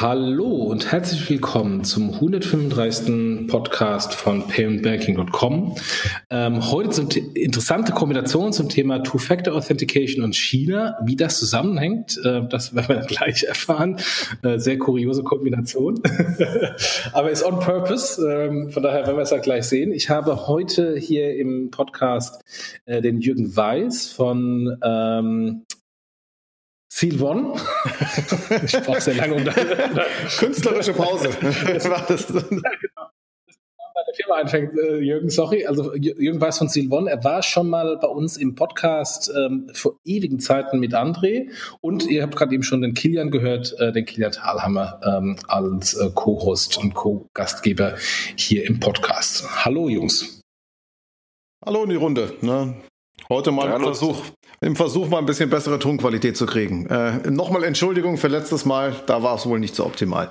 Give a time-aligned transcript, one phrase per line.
[0.00, 3.46] Hallo und herzlich willkommen zum 135.
[3.48, 5.74] Podcast von paymentbanking.com.
[6.30, 10.96] Ähm, heute sind interessante Kombinationen zum Thema Two-Factor Authentication und China.
[11.04, 13.98] Wie das zusammenhängt, äh, das werden wir gleich erfahren.
[14.42, 16.00] Äh, sehr kuriose Kombination,
[17.12, 18.26] aber ist on purpose.
[18.26, 19.92] Ähm, von daher werden wir es ja gleich sehen.
[19.92, 22.42] Ich habe heute hier im Podcast
[22.86, 25.66] äh, den Jürgen Weiß von ähm,
[27.20, 27.54] One.
[28.64, 29.52] ich brauche sehr lange um da.
[30.38, 31.30] Künstlerische Pause.
[31.40, 32.28] das war das.
[32.28, 33.10] Ja, genau.
[34.06, 37.96] Der Firma anfängt, äh, Jürgen, sorry, also Jürgen weiß von One, er war schon mal
[37.98, 42.62] bei uns im Podcast ähm, vor ewigen Zeiten mit André und ihr habt gerade eben
[42.64, 47.96] schon den Kilian gehört, äh, den Kilian Thalhammer ähm, als äh, Co-Host und Co-Gastgeber
[48.36, 49.64] hier im Podcast.
[49.64, 50.40] Hallo Jungs.
[51.64, 52.34] Hallo in die Runde.
[52.40, 52.74] Ne?
[53.28, 54.24] Heute mal ja, im Versuch,
[54.60, 56.86] im Versuch mal ein bisschen bessere Tonqualität zu kriegen.
[56.86, 60.30] Äh, Nochmal Entschuldigung für letztes Mal, da war es wohl nicht so optimal.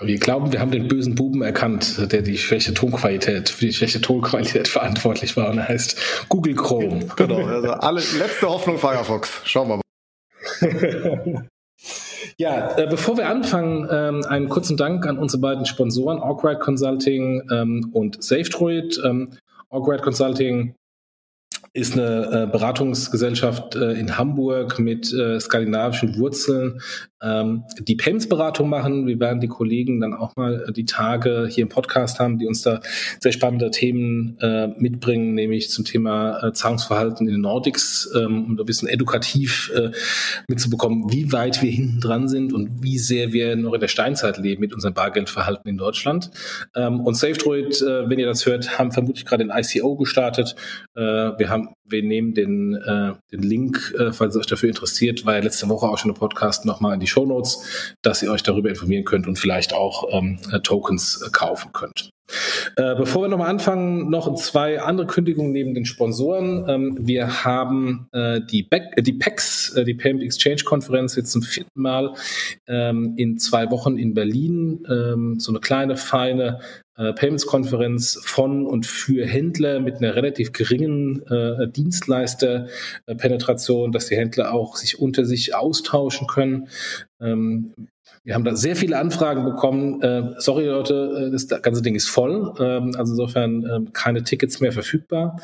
[0.00, 4.00] Wir glauben, wir haben den bösen Buben erkannt, der die schlechte Tonqualität, für die schlechte
[4.00, 7.06] Tonqualität verantwortlich war und er heißt Google Chrome.
[7.16, 9.42] Genau, also alle, letzte Hoffnung Firefox.
[9.44, 11.48] Schauen wir mal.
[12.38, 17.42] Ja, äh, bevor wir anfangen, ähm, einen kurzen Dank an unsere beiden Sponsoren, Awkward Consulting
[17.52, 18.98] ähm, und SafeDroid.
[19.04, 19.36] Ähm,
[19.70, 20.74] Awkward Consulting
[21.74, 26.82] ist eine äh, Beratungsgesellschaft äh, in Hamburg mit äh, skandinavischen Wurzeln,
[27.22, 29.06] ähm, die PEMS-Beratung machen.
[29.06, 32.60] Wir werden die Kollegen dann auch mal die Tage hier im Podcast haben, die uns
[32.60, 32.80] da
[33.20, 34.36] sehr spannende Themen
[34.78, 39.70] mitbringen, nämlich zum Thema Zahlungsverhalten in den Nordics, ähm, um ein bisschen edukativ
[40.48, 44.38] mitzubekommen, wie weit wir hinten dran sind und wie sehr wir noch in der Steinzeit
[44.38, 46.30] leben mit unserem Bargeldverhalten in Deutschland.
[46.74, 50.56] Ähm, und SafeDroid, wenn ihr das hört, haben vermutlich gerade ein ICO gestartet.
[50.94, 55.34] Wir haben wir nehmen den, äh, den Link, äh, falls ihr euch dafür interessiert, war
[55.34, 58.42] ja letzte Woche auch schon ein Podcast nochmal in die Show Notes, dass ihr euch
[58.42, 62.11] darüber informieren könnt und vielleicht auch ähm, äh, Tokens äh, kaufen könnt.
[62.76, 66.64] Äh, bevor wir nochmal anfangen, noch zwei andere Kündigungen neben den Sponsoren.
[66.68, 71.32] Ähm, wir haben äh, die, Back, äh, die PEX, äh, die Payment Exchange Konferenz, jetzt
[71.32, 72.14] zum vierten Mal
[72.66, 74.84] ähm, in zwei Wochen in Berlin.
[74.88, 76.60] Ähm, so eine kleine, feine
[76.96, 84.52] äh, Payments-Konferenz von und für Händler mit einer relativ geringen äh, Dienstleister-Penetration, dass die Händler
[84.52, 86.68] auch sich unter sich austauschen können.
[87.20, 87.72] Ähm,
[88.24, 90.00] wir haben da sehr viele Anfragen bekommen.
[90.00, 92.54] Äh, sorry Leute, äh, das ganze Ding ist voll.
[92.60, 95.40] Ähm, also insofern äh, keine Tickets mehr verfügbar.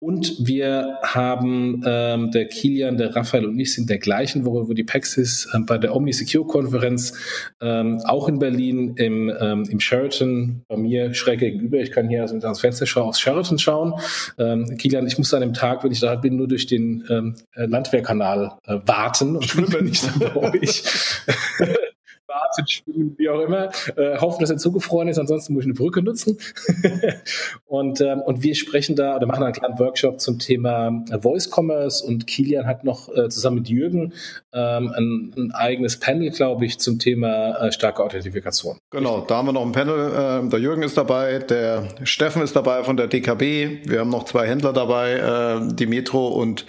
[0.00, 4.72] Und wir haben ähm, der Kilian, der Raphael und ich sind der gleichen Woche, wo
[4.72, 7.14] die Paxis äh, bei der Omni Secure Konferenz
[7.60, 11.78] ähm, auch in Berlin im, ähm, im Sheraton bei mir schräg gegenüber.
[11.78, 13.94] Ich kann hier also ans Fenster schauen, aufs Sheraton schauen.
[14.36, 17.36] Ähm, Kilian, ich muss an dem Tag, wenn ich da bin, nur durch den ähm,
[17.54, 20.82] Landwehrkanal äh, warten und bin nicht bei euch.
[22.26, 23.70] warten, schwimmen, wie auch immer.
[23.96, 26.38] Äh, hoffen, dass er zugefroren ist, ansonsten muss ich eine Brücke nutzen.
[27.66, 31.50] und, ähm, und wir sprechen da oder machen einen kleinen Workshop zum Thema äh, Voice
[31.50, 34.12] Commerce und Kilian hat noch äh, zusammen mit Jürgen
[34.52, 38.78] ähm, ein, ein, eigenes Panel, glaube ich, zum Thema äh, starke Authentifikation.
[38.90, 40.46] Genau, da haben wir noch ein Panel.
[40.46, 43.88] Äh, der Jürgen ist dabei, der Steffen ist dabei von der DKB.
[43.88, 46.66] Wir haben noch zwei Händler dabei, äh, die Metro und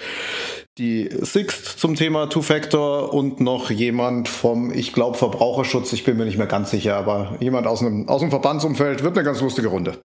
[0.78, 6.26] die Sixt zum Thema Two-Factor und noch jemand vom, ich glaube, Verbraucherschutz, ich bin mir
[6.26, 9.70] nicht mehr ganz sicher, aber jemand aus dem, aus dem Verbandsumfeld, wird eine ganz lustige
[9.70, 10.00] Runde.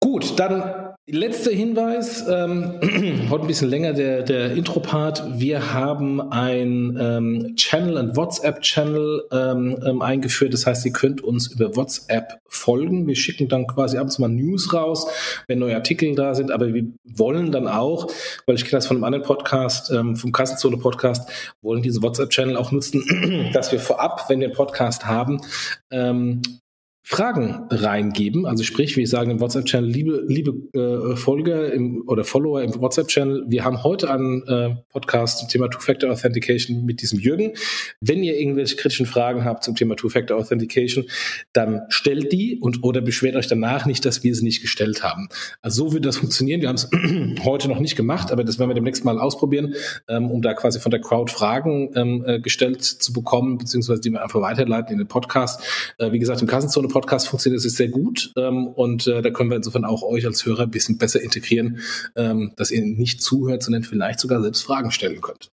[0.00, 2.80] Gut, dann letzter Hinweis, ähm,
[3.30, 5.38] heute ein bisschen länger der, der Intro-Part.
[5.38, 10.52] Wir haben ein ähm, Channel, ein WhatsApp-Channel ähm, ähm, eingeführt.
[10.52, 13.06] Das heißt, ihr könnt uns über WhatsApp folgen.
[13.06, 15.06] Wir schicken dann quasi ab und zu mal News raus,
[15.46, 16.50] wenn neue Artikel da sind.
[16.50, 18.08] Aber wir wollen dann auch,
[18.44, 22.70] weil ich kenne das von einem anderen Podcast, ähm, vom Kassenzone-Podcast, wollen diese WhatsApp-Channel auch
[22.70, 25.40] nutzen, dass wir vorab, wenn wir einen Podcast haben,
[25.90, 26.42] ähm,
[27.08, 28.46] Fragen reingeben.
[28.46, 33.44] Also sprich, wir sagen im WhatsApp-Channel, liebe, liebe äh, Folger im, oder Follower im WhatsApp-Channel,
[33.46, 37.52] wir haben heute einen äh, Podcast zum Thema Two-Factor Authentication mit diesem Jürgen.
[38.00, 41.04] Wenn ihr irgendwelche kritischen Fragen habt zum Thema Two-Factor Authentication,
[41.52, 45.28] dann stellt die und oder beschwert euch danach nicht, dass wir sie nicht gestellt haben.
[45.62, 46.60] Also so würde das funktionieren.
[46.60, 46.90] Wir haben es
[47.44, 49.74] heute noch nicht gemacht, aber das werden wir demnächst mal ausprobieren,
[50.08, 54.10] ähm, um da quasi von der Crowd Fragen ähm, äh, gestellt zu bekommen, beziehungsweise die
[54.10, 55.62] wir einfach weiterleiten in den Podcast.
[55.98, 59.50] Äh, wie gesagt, im Kassenzone Podcast funktioniert es sehr gut ähm, und äh, da können
[59.50, 61.80] wir insofern auch euch als Hörer ein bisschen besser integrieren,
[62.16, 65.50] ähm, dass ihr nicht zuhört, sondern vielleicht sogar selbst Fragen stellen könnt.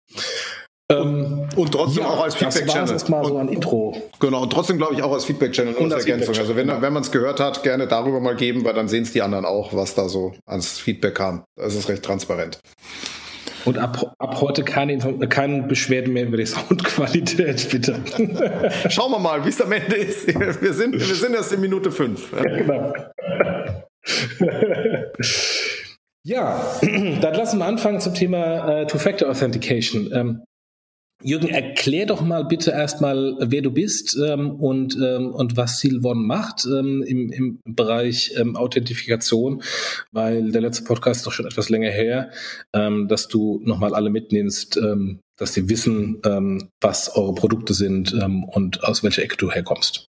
[0.92, 2.92] Ähm, und trotzdem ja, auch als Feedback-Channel.
[2.92, 3.96] Das mal so ein Intro.
[4.20, 6.36] Genau, und trotzdem glaube ich auch als Feedback-Channel und, und als Ergänzung.
[6.36, 6.82] Also wenn, genau.
[6.82, 9.46] wenn man es gehört hat, gerne darüber mal geben, weil dann sehen es die anderen
[9.46, 11.46] auch, was da so ans Feedback kam.
[11.56, 12.60] Das ist recht transparent.
[13.66, 14.98] Und ab, ab heute keine,
[15.28, 18.00] keine Beschwerden mehr über die Soundqualität, bitte.
[18.90, 20.28] Schauen wir mal, wie es am Ende ist.
[20.62, 22.34] Wir sind, wir sind erst in Minute 5.
[22.34, 22.94] Ja, genau.
[26.24, 26.64] Ja,
[27.22, 30.10] dann lassen wir anfangen zum Thema äh, Two-Factor Authentication.
[30.14, 30.44] Ähm,
[31.22, 36.26] Jürgen, erklär doch mal bitte erstmal, wer du bist ähm, und, ähm, und was Silvon
[36.26, 39.62] macht ähm, im, im Bereich ähm, Authentifikation,
[40.14, 42.32] weil der letzte Podcast ist doch schon etwas länger her,
[42.74, 46.20] ähm, dass du nochmal alle mitnimmst, ähm, dass sie wissen,
[46.82, 50.10] was eure Produkte sind und aus welcher Ecke du herkommst.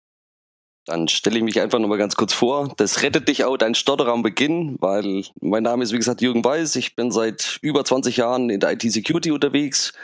[0.84, 2.74] Dann stelle ich mich einfach nochmal ganz kurz vor.
[2.76, 6.44] Das rettet dich auch dein Stotter am Beginn, weil mein Name ist, wie gesagt, Jürgen
[6.44, 6.76] Weiß.
[6.76, 9.94] Ich bin seit über 20 Jahren in der IT-Security unterwegs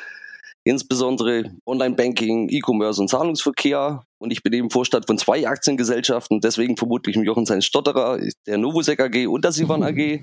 [0.65, 4.03] insbesondere Online-Banking, E-Commerce und Zahlungsverkehr.
[4.19, 9.01] Und ich bin eben Vorstand von zwei Aktiengesellschaften, deswegen vermutlich Jochen sein Stotterer, der Novosec
[9.01, 10.23] AG und der Sivan AG.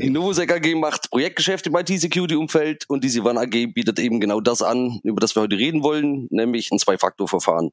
[0.00, 4.60] Die Novosec AG macht Projektgeschäfte im IT-Security-Umfeld und die Sivan AG bietet eben genau das
[4.60, 7.70] an, über das wir heute reden wollen, nämlich ein Zwei-Faktor-Verfahren.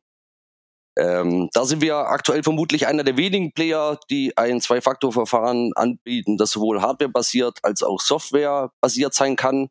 [0.97, 6.51] Ähm, da sind wir aktuell vermutlich einer der wenigen Player, die ein Zwei-Faktor-Verfahren anbieten, das
[6.51, 9.69] sowohl hardware-basiert als auch software-basiert sein kann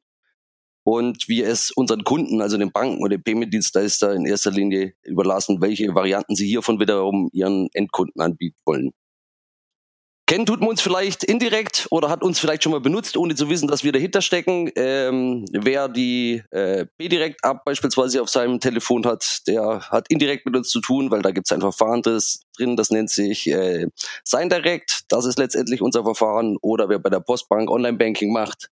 [0.89, 5.61] und wir es unseren Kunden, also den Banken oder den Payment-Dienstleister in erster Linie überlassen,
[5.61, 8.93] welche Varianten sie hiervon wiederum ihren Endkunden anbieten wollen.
[10.27, 13.51] Kennen tut man uns vielleicht indirekt oder hat uns vielleicht schon mal benutzt, ohne zu
[13.51, 14.71] wissen, dass wir dahinter stecken.
[14.77, 20.71] Ähm, wer die äh, B-Direct-App beispielsweise auf seinem Telefon hat, der hat indirekt mit uns
[20.71, 23.89] zu tun, weil da gibt es ein Verfahren drin, das nennt sich äh,
[24.25, 25.03] Sign Direct.
[25.09, 26.57] Das ist letztendlich unser Verfahren.
[26.63, 28.71] Oder wer bei der Postbank Online-Banking macht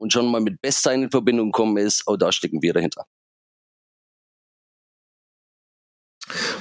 [0.00, 3.06] und schon mal mit Bestsein in Verbindung gekommen ist, auch da stecken wir dahinter.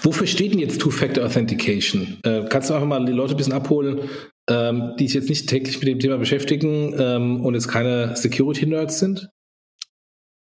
[0.01, 2.19] Wofür steht denn jetzt Two-Factor Authentication?
[2.23, 4.09] Äh, kannst du einfach mal die Leute ein bisschen abholen,
[4.49, 8.99] ähm, die sich jetzt nicht täglich mit dem Thema beschäftigen ähm, und jetzt keine Security-Nerds
[8.99, 9.29] sind?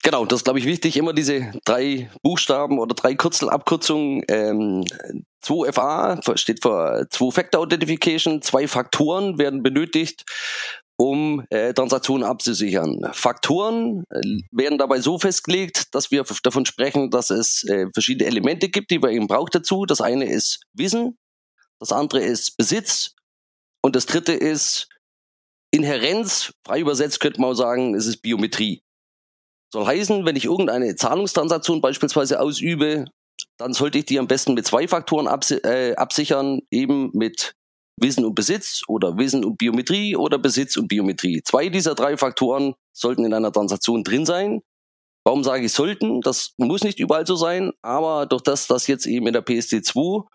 [0.04, 0.98] Genau, das ist, glaube ich, wichtig.
[0.98, 4.24] Immer diese drei Buchstaben oder drei Kürzelabkürzungen.
[4.28, 4.86] Ähm,
[5.44, 8.44] 2FA steht für Two-Factor Authentication.
[8.44, 10.24] Zwei Faktoren werden benötigt,
[10.98, 13.02] um äh, Transaktionen abzusichern.
[13.12, 14.22] Faktoren äh,
[14.52, 19.00] werden dabei so festgelegt, dass wir davon sprechen, dass es äh, verschiedene Elemente gibt, die
[19.00, 19.86] man eben braucht dazu.
[19.86, 21.18] Das eine ist Wissen,
[21.80, 23.16] das andere ist Besitz
[23.82, 24.88] und das dritte ist
[25.72, 26.54] Inherenz.
[26.66, 28.82] Frei übersetzt könnte man auch sagen, es ist Biometrie.
[29.74, 33.06] Soll heißen, wenn ich irgendeine Zahlungstransaktion beispielsweise ausübe,
[33.58, 37.56] dann sollte ich die am besten mit zwei Faktoren äh, absichern, eben mit
[37.98, 41.42] Wissen und Besitz oder Wissen und Biometrie oder Besitz und Biometrie.
[41.44, 44.62] Zwei dieser drei Faktoren sollten in einer Transaktion drin sein.
[45.24, 46.22] Warum sage ich sollten?
[46.22, 50.26] Das muss nicht überall so sein, aber durch das, dass jetzt eben in der PSD2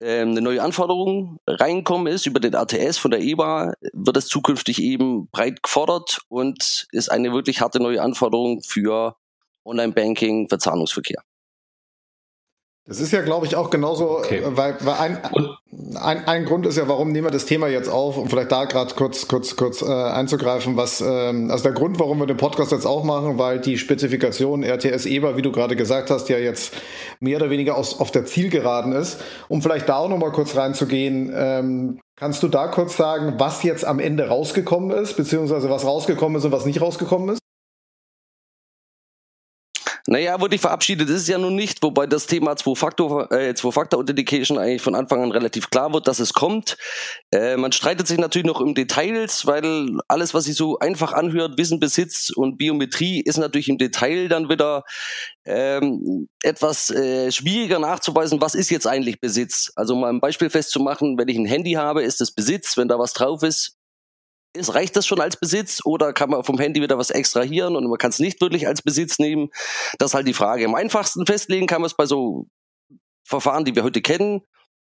[0.00, 4.80] äh, eine neue Anforderung reinkommen ist über den ATS von der EBA, wird es zukünftig
[4.80, 9.16] eben breit gefordert und ist eine wirklich harte neue Anforderung für
[9.64, 11.22] Online-Banking, für Zahlungsverkehr.
[12.88, 14.38] Das ist ja, glaube ich, auch genauso, okay.
[14.38, 15.18] Äh, weil, weil ein,
[15.96, 18.64] ein, ein Grund ist ja, warum nehmen wir das Thema jetzt auf, um vielleicht da
[18.64, 22.70] gerade kurz, kurz, kurz äh, einzugreifen, was, ähm, also der Grund, warum wir den Podcast
[22.70, 26.74] jetzt auch machen, weil die Spezifikation RTS EBA, wie du gerade gesagt hast, ja jetzt
[27.18, 29.20] mehr oder weniger aus, auf der Zielgeraden ist.
[29.48, 33.84] Um vielleicht da auch nochmal kurz reinzugehen, ähm, kannst du da kurz sagen, was jetzt
[33.84, 37.40] am Ende rausgekommen ist, beziehungsweise was rausgekommen ist und was nicht rausgekommen ist?
[40.08, 44.56] Naja, wurde ich verabschiedet, das ist ja nun nicht, wobei das Thema Zwei-Faktor äh, Zwei-Faktor-Authentication
[44.56, 46.76] eigentlich von Anfang an relativ klar wird, dass es kommt.
[47.32, 51.58] Äh, man streitet sich natürlich noch um Details, weil alles, was sich so einfach anhört,
[51.58, 54.84] Wissen, Besitz und Biometrie, ist natürlich im Detail dann wieder
[55.44, 59.72] ähm, etwas äh, schwieriger nachzuweisen, was ist jetzt eigentlich Besitz.
[59.74, 62.98] Also mal ein Beispiel festzumachen, wenn ich ein Handy habe, ist es Besitz, wenn da
[62.98, 63.75] was drauf ist,
[64.56, 67.88] ist, reicht das schon als Besitz oder kann man vom Handy wieder was extrahieren und
[67.88, 69.48] man kann es nicht wirklich als Besitz nehmen?
[69.98, 70.64] Das ist halt die Frage.
[70.64, 72.46] Am einfachsten festlegen kann man es bei so
[73.26, 74.42] Verfahren, die wir heute kennen.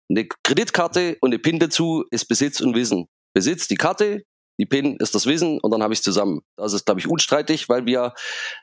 [0.08, 3.06] Eine Kreditkarte und eine PIN dazu ist Besitz und Wissen.
[3.32, 4.22] Besitz die Karte,
[4.58, 6.40] die PIN ist das Wissen und dann habe ich es zusammen.
[6.56, 8.14] Das ist, glaube ich, unstreitig, weil wir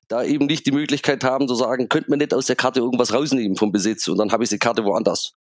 [0.08, 3.14] da eben nicht die Möglichkeit haben zu sagen, könnte man nicht aus der Karte irgendwas
[3.14, 5.34] rausnehmen vom Besitz und dann habe ich die Karte woanders.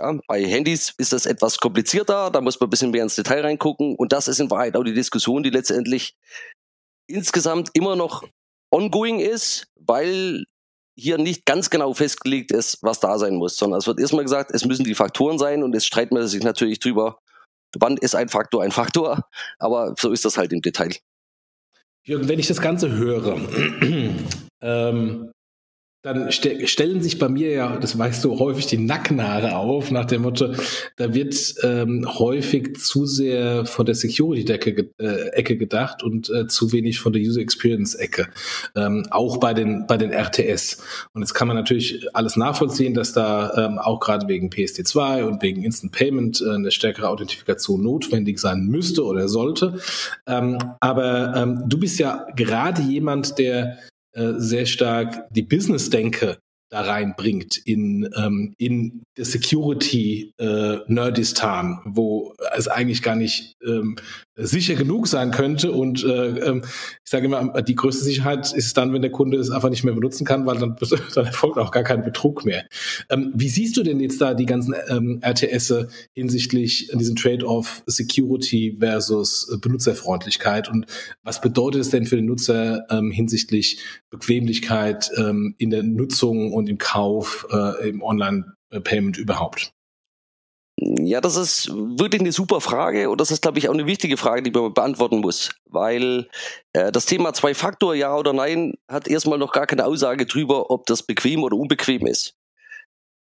[0.00, 3.42] Ja, bei Handys ist das etwas komplizierter, da muss man ein bisschen mehr ins Detail
[3.42, 6.16] reingucken und das ist in Wahrheit auch die Diskussion, die letztendlich
[7.06, 8.24] insgesamt immer noch
[8.70, 10.44] ongoing ist, weil
[10.96, 14.52] hier nicht ganz genau festgelegt ist, was da sein muss, sondern es wird erstmal gesagt,
[14.52, 17.18] es müssen die Faktoren sein und jetzt streiten wir sich natürlich drüber,
[17.78, 19.28] wann ist ein Faktor ein Faktor,
[19.58, 20.96] aber so ist das halt im Detail.
[22.04, 23.36] Jürgen, wenn ich das Ganze höre,
[24.62, 25.30] ähm,
[26.02, 30.06] dann ste stellen sich bei mir ja, das weißt du, häufig die Nackenhaare auf, nach
[30.06, 30.54] dem Motto,
[30.96, 37.00] da wird ähm, häufig zu sehr von der Security-Ecke äh, gedacht und äh, zu wenig
[37.00, 38.28] von der User Experience-Ecke,
[38.76, 40.82] ähm, auch bei den, bei den RTS.
[41.12, 45.42] Und jetzt kann man natürlich alles nachvollziehen, dass da ähm, auch gerade wegen PSD2 und
[45.42, 49.78] wegen Instant Payment äh, eine stärkere Authentifikation notwendig sein müsste oder sollte.
[50.26, 53.76] Ähm, aber ähm, du bist ja gerade jemand, der
[54.12, 56.38] äh, sehr stark die Business-Denke
[56.70, 63.96] da reinbringt in, ähm, in der Security äh, Nerdistan, wo es eigentlich gar nicht ähm,
[64.40, 65.72] sicher genug sein könnte.
[65.72, 69.50] Und äh, ähm, ich sage immer, die größte Sicherheit ist dann, wenn der Kunde es
[69.50, 70.76] einfach nicht mehr benutzen kann, weil dann,
[71.14, 72.66] dann erfolgt auch gar kein Betrug mehr.
[73.08, 78.76] Ähm, wie siehst du denn jetzt da die ganzen ähm, RTS hinsichtlich diesem Trade-off Security
[78.80, 80.68] versus Benutzerfreundlichkeit?
[80.68, 80.86] Und
[81.22, 83.78] was bedeutet es denn für den Nutzer ähm, hinsichtlich
[84.10, 89.72] Bequemlichkeit ähm, in der Nutzung und im Kauf äh, im Online-Payment überhaupt?
[90.82, 94.16] Ja, das ist wirklich eine super Frage und das ist, glaube ich, auch eine wichtige
[94.16, 96.26] Frage, die man beantworten muss, weil
[96.72, 100.86] äh, das Thema Zwei-Faktor, ja oder nein, hat erstmal noch gar keine Aussage drüber, ob
[100.86, 102.34] das bequem oder unbequem ist.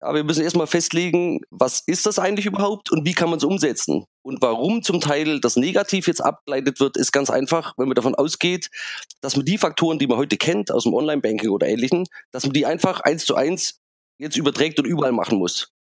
[0.02, 3.44] Ja, wir müssen erstmal festlegen, was ist das eigentlich überhaupt und wie kann man es
[3.44, 4.06] umsetzen?
[4.24, 8.16] Und warum zum Teil das Negativ jetzt abgeleitet wird, ist ganz einfach, wenn man davon
[8.16, 8.72] ausgeht,
[9.22, 12.54] dass man die Faktoren, die man heute kennt aus dem Online-Banking oder ähnlichen, dass man
[12.54, 13.80] die einfach eins zu eins
[14.18, 15.73] jetzt überträgt und überall machen muss.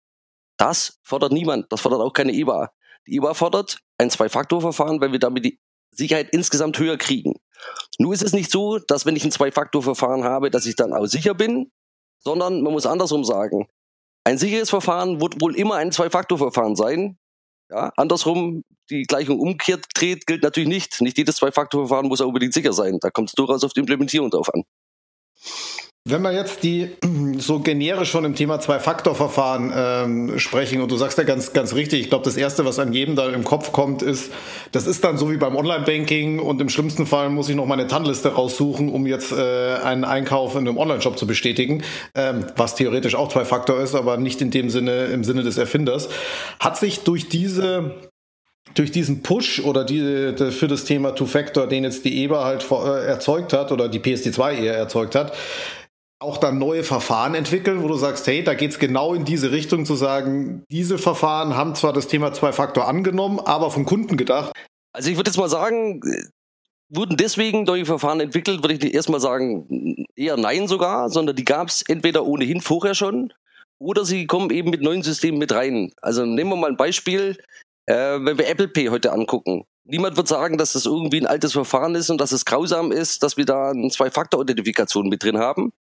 [0.63, 1.73] Das fordert niemand.
[1.73, 2.71] Das fordert auch keine EBA.
[3.09, 5.59] Die EBA fordert ein Zwei-Faktor-Verfahren, weil wir damit die
[5.91, 7.35] Sicherheit insgesamt höher kriegen.
[7.99, 11.07] Nur ist es nicht so, dass wenn ich ein Zwei-Faktor-Verfahren habe, dass ich dann auch
[11.07, 11.73] sicher bin,
[12.21, 13.67] sondern man muss andersrum sagen.
[14.23, 17.19] Ein sicheres Verfahren wird wohl immer ein Zwei-Faktor-Verfahren sein.
[17.69, 21.01] Ja, andersrum, die Gleichung umgekehrt dreht, gilt natürlich nicht.
[21.01, 22.99] Nicht jedes Zwei-Faktor-Verfahren muss auch unbedingt sicher sein.
[23.01, 24.63] Da kommt es durchaus auf die Implementierung drauf an.
[26.05, 26.89] Wenn wir jetzt die
[27.39, 32.01] so generisch schon im Thema Zwei-Faktor-Verfahren ähm, sprechen und du sagst ja ganz, ganz richtig,
[32.01, 34.33] ich glaube, das Erste, was an jedem da im Kopf kommt, ist,
[34.73, 37.87] das ist dann so wie beim Online-Banking und im schlimmsten Fall muss ich noch meine
[37.87, 41.85] TAN-Liste raussuchen, um jetzt äh, einen Einkauf in einem Online-Shop zu bestätigen,
[42.17, 46.09] ähm, was theoretisch auch Zwei-Faktor ist, aber nicht in dem Sinne, im Sinne des Erfinders.
[46.59, 48.11] Hat sich durch diese
[48.75, 52.67] durch diesen Push oder die, die, für das Thema Two-Factor, den jetzt die EBA halt
[52.71, 55.33] äh, erzeugt hat oder die PSD2 eher erzeugt hat,
[56.23, 59.53] auch dann neue Verfahren entwickeln, wo du sagst, hey, da geht es genau in diese
[59.53, 64.53] Richtung zu sagen, diese Verfahren haben zwar das Thema Zwei-Faktor angenommen, aber vom Kunden gedacht.
[64.93, 66.01] Also ich würde jetzt mal sagen,
[66.89, 71.69] wurden deswegen neue Verfahren entwickelt, würde ich erstmal sagen, eher nein sogar, sondern die gab
[71.69, 73.33] es entweder ohnehin vorher schon
[73.79, 75.93] oder sie kommen eben mit neuen Systemen mit rein.
[76.01, 77.37] Also nehmen wir mal ein Beispiel,
[77.87, 79.65] äh, wenn wir Apple Pay heute angucken.
[79.85, 83.23] Niemand wird sagen, dass das irgendwie ein altes Verfahren ist und dass es grausam ist,
[83.25, 85.73] dass wir da eine Zwei-Faktor-Identifikation mit drin haben.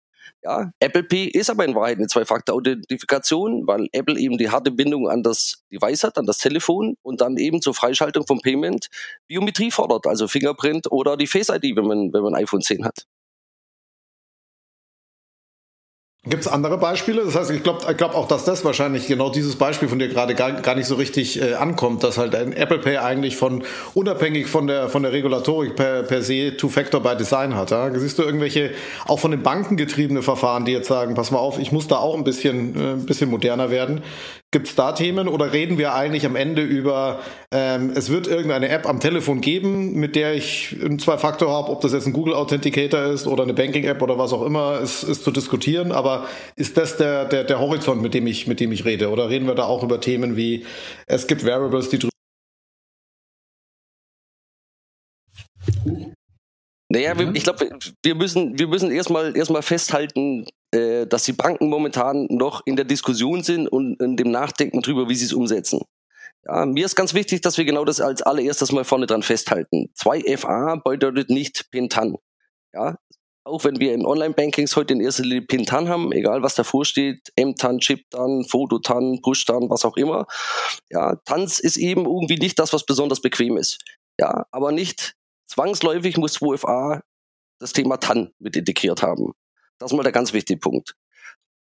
[0.43, 5.09] Ja, Apple Pay ist aber in Wahrheit eine Zwei-Faktor-Authentifikation, weil Apple eben die harte Bindung
[5.09, 8.88] an das Device hat, an das Telefon und dann eben zur Freischaltung vom Payment
[9.27, 13.05] Biometrie fordert, also Fingerprint oder die Face ID, wenn man, wenn man iPhone 10 hat.
[16.23, 17.25] Gibt es andere Beispiele?
[17.25, 20.07] Das heißt, ich glaube ich glaub auch, dass das wahrscheinlich genau dieses Beispiel von dir
[20.07, 23.63] gerade gar, gar nicht so richtig äh, ankommt, dass halt ein Apple Pay eigentlich von
[23.95, 27.71] unabhängig von der von der Regulatorik per, per se Two-Factor by Design hat.
[27.71, 27.91] Ja?
[27.91, 28.69] Siehst du irgendwelche
[29.07, 31.97] auch von den Banken getriebene Verfahren, die jetzt sagen, pass mal auf, ich muss da
[31.97, 34.03] auch ein bisschen äh, ein bisschen moderner werden?
[34.53, 38.67] Gibt es da Themen oder reden wir eigentlich am Ende über, ähm, es wird irgendeine
[38.67, 42.34] App am Telefon geben, mit der ich einen Zwei-Faktor habe, ob das jetzt ein Google
[42.34, 45.93] Authenticator ist oder eine Banking-App oder was auch immer, ist, ist zu diskutieren.
[45.93, 46.27] Aber
[46.58, 49.10] ist das der, der, der Horizont, mit dem, ich, mit dem ich rede?
[49.10, 50.65] Oder reden wir da auch über Themen wie,
[51.08, 52.12] es gibt Variables, die drüber
[56.91, 57.70] Naja, wir, ich glaube,
[58.03, 62.85] wir müssen, wir müssen erstmal erstmal festhalten, äh, dass die Banken momentan noch in der
[62.85, 65.81] Diskussion sind und in dem Nachdenken drüber, wie sie es umsetzen.
[66.45, 69.91] Ja, mir ist ganz wichtig, dass wir genau das als allererstes mal vorne dran festhalten.
[69.97, 72.15] 2FA bedeutet nicht Pentan.
[72.73, 72.97] Ja,
[73.43, 77.31] auch wenn wir in Online-Bankings heute in erster Linie Pintan haben, egal was davor steht,
[77.35, 80.27] M-Tan, Chip-Tan, Foto-Tan, Push-Tan, was auch immer.
[80.89, 83.79] Ja, Tanz ist eben irgendwie nicht das, was besonders bequem ist.
[84.19, 85.15] Ja, aber nicht
[85.47, 87.01] zwangsläufig muss 2FA
[87.59, 89.33] das Thema TAN mit integriert haben.
[89.81, 90.95] Das ist mal der ganz wichtige Punkt.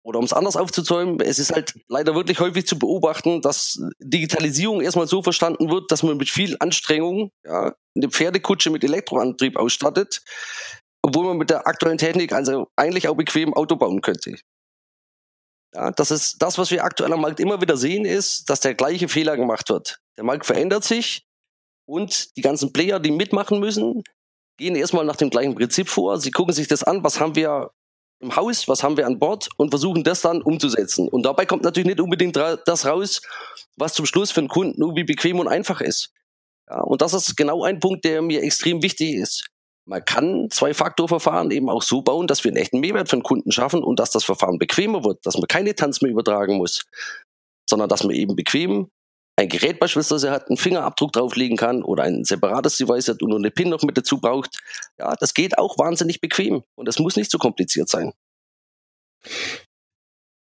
[0.02, 4.80] Oder um es anders aufzuzäumen, es ist halt leider wirklich häufig zu beobachten, dass Digitalisierung
[4.80, 10.22] erstmal so verstanden wird, dass man mit viel Anstrengung ja, eine Pferdekutsche mit Elektroantrieb ausstattet
[11.02, 14.36] obwohl man mit der aktuellen Technik also eigentlich auch bequem Auto bauen könnte.
[15.74, 18.74] Ja, das ist das, was wir aktuell am Markt immer wieder sehen, ist, dass der
[18.74, 20.00] gleiche Fehler gemacht wird.
[20.16, 21.26] Der Markt verändert sich
[21.86, 24.02] und die ganzen Player, die mitmachen müssen,
[24.58, 26.18] gehen erstmal nach dem gleichen Prinzip vor.
[26.18, 27.70] Sie gucken sich das an, was haben wir
[28.20, 31.08] im Haus, was haben wir an Bord und versuchen das dann umzusetzen.
[31.08, 33.22] Und dabei kommt natürlich nicht unbedingt das raus,
[33.76, 36.12] was zum Schluss für den Kunden irgendwie bequem und einfach ist.
[36.68, 39.46] Ja, und das ist genau ein Punkt, der mir extrem wichtig ist.
[39.86, 43.52] Man kann Zwei-Faktor-Verfahren eben auch so bauen, dass wir einen echten Mehrwert für den Kunden
[43.52, 46.84] schaffen und dass das Verfahren bequemer wird, dass man keine Tanz mehr übertragen muss,
[47.68, 48.90] sondern dass man eben bequem
[49.38, 53.38] ein Gerät beispielsweise hat, einen Fingerabdruck drauflegen kann oder ein separates Device hat und nur
[53.38, 54.58] eine PIN noch mit dazu braucht.
[54.98, 58.12] Ja, das geht auch wahnsinnig bequem und das muss nicht so kompliziert sein.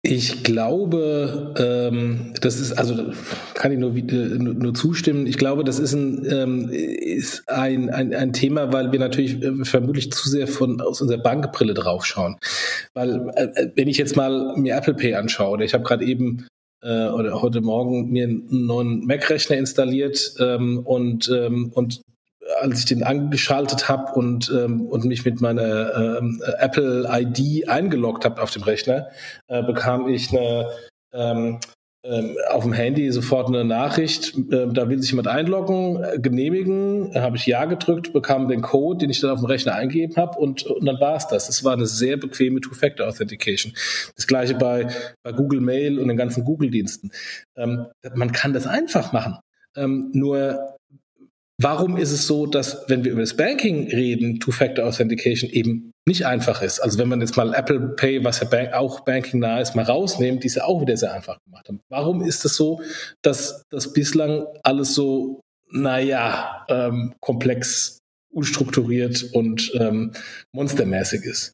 [0.00, 3.12] Ich glaube, ähm, das ist, also
[3.54, 5.26] kann ich nur, nur, nur, zustimmen.
[5.26, 9.64] Ich glaube, das ist ein, ähm, ist ein, ein, ein Thema, weil wir natürlich äh,
[9.64, 12.36] vermutlich zu sehr von aus unserer Bankbrille draufschauen.
[12.94, 16.46] Weil, äh, wenn ich jetzt mal mir Apple Pay anschaue, oder ich habe gerade eben
[16.82, 22.02] äh, oder heute Morgen mir einen neuen Mac-Rechner installiert ähm, und, ähm, und
[22.60, 28.24] als ich den angeschaltet habe und, ähm, und mich mit meiner ähm, Apple ID eingeloggt
[28.24, 29.08] habe auf dem Rechner,
[29.48, 30.70] äh, bekam ich eine
[31.12, 31.58] ähm,
[32.50, 37.36] auf dem Handy sofort eine Nachricht, äh, da will sich jemand einloggen, äh, genehmigen, habe
[37.36, 40.64] ich Ja gedrückt, bekam den Code, den ich dann auf dem Rechner eingegeben habe und,
[40.64, 41.48] und dann war es das.
[41.48, 43.72] Es war eine sehr bequeme Two-Factor-Authentication.
[44.14, 44.88] Das gleiche bei,
[45.22, 47.10] bei Google Mail und den ganzen Google-Diensten.
[47.56, 49.38] Ähm, man kann das einfach machen.
[49.76, 50.75] Ähm, nur
[51.58, 56.26] Warum ist es so, dass, wenn wir über das Banking reden, Two-Factor Authentication eben nicht
[56.26, 56.80] einfach ist?
[56.80, 59.84] Also wenn man jetzt mal Apple Pay, was ja Bank, auch Banking nah ist, mal
[59.84, 61.80] rausnimmt, die es ja auch wieder sehr einfach gemacht haben.
[61.88, 62.82] Warum ist es so,
[63.22, 70.12] dass das bislang alles so, naja, ähm, komplex, unstrukturiert und ähm,
[70.52, 71.52] monstermäßig ist?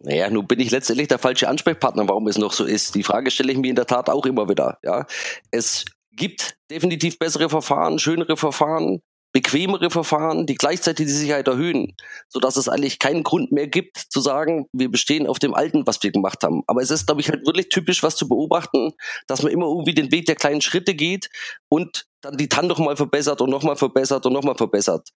[0.00, 2.94] Naja, nun bin ich letztendlich der falsche Ansprechpartner, warum es noch so ist.
[2.94, 4.78] Die Frage stelle ich mir in der Tat auch immer wieder.
[4.84, 5.06] Ja,
[5.50, 5.86] es
[6.18, 9.00] gibt definitiv bessere Verfahren, schönere Verfahren,
[9.32, 11.94] bequemere Verfahren, die gleichzeitig die Sicherheit erhöhen,
[12.28, 16.02] sodass es eigentlich keinen Grund mehr gibt zu sagen, wir bestehen auf dem Alten, was
[16.02, 16.62] wir gemacht haben.
[16.66, 18.92] Aber es ist, glaube ich, halt wirklich typisch, was zu beobachten,
[19.26, 21.30] dass man immer irgendwie den Weg der kleinen Schritte geht
[21.68, 25.10] und dann die TAN nochmal verbessert und nochmal verbessert und nochmal verbessert.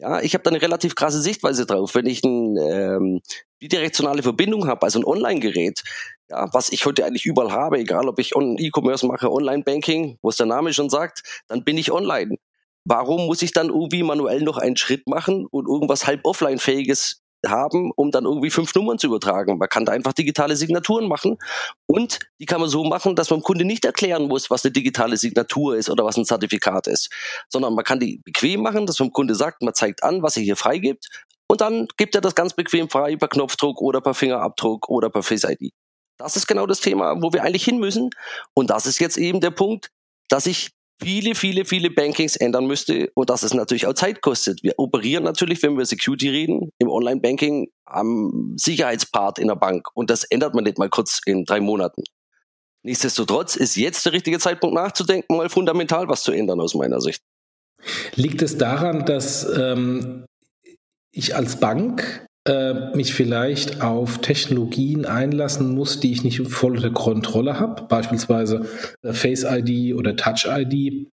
[0.00, 1.96] Ja, ich habe da eine relativ krasse Sichtweise drauf.
[1.96, 3.20] Wenn ich eine ähm,
[3.58, 5.82] bidirektionale Verbindung habe, also ein Online-Gerät,
[6.30, 10.36] ja, was ich heute eigentlich überall habe, egal ob ich E-Commerce mache, Online-Banking, wo es
[10.36, 12.36] der Name schon sagt, dann bin ich online.
[12.84, 17.92] Warum muss ich dann irgendwie manuell noch einen Schritt machen und irgendwas halb offline-fähiges haben,
[17.94, 19.58] um dann irgendwie fünf Nummern zu übertragen.
[19.58, 21.38] Man kann da einfach digitale Signaturen machen
[21.86, 24.72] und die kann man so machen, dass man dem Kunde nicht erklären muss, was eine
[24.72, 27.10] digitale Signatur ist oder was ein Zertifikat ist,
[27.48, 30.36] sondern man kann die bequem machen, dass man dem Kunde sagt, man zeigt an, was
[30.36, 31.08] er hier freigibt
[31.50, 35.22] und dann gibt er das ganz bequem frei per Knopfdruck oder per Fingerabdruck oder per
[35.22, 35.72] Face ID.
[36.18, 38.10] Das ist genau das Thema, wo wir eigentlich hin müssen.
[38.52, 39.90] Und das ist jetzt eben der Punkt,
[40.28, 44.62] dass ich viele, viele, viele Bankings ändern müsste und dass es natürlich auch Zeit kostet.
[44.62, 50.10] Wir operieren natürlich, wenn wir Security reden, im Online-Banking am Sicherheitspart in der Bank und
[50.10, 52.02] das ändert man nicht mal kurz in drei Monaten.
[52.82, 57.22] Nichtsdestotrotz ist jetzt der richtige Zeitpunkt nachzudenken, mal fundamental was zu ändern aus meiner Sicht.
[58.14, 60.24] Liegt es daran, dass ähm,
[61.12, 66.90] ich als Bank äh, mich vielleicht auf Technologien einlassen muss, die ich nicht voll unter
[66.90, 68.66] Kontrolle habe, beispielsweise
[69.02, 71.08] äh, Face ID oder Touch ID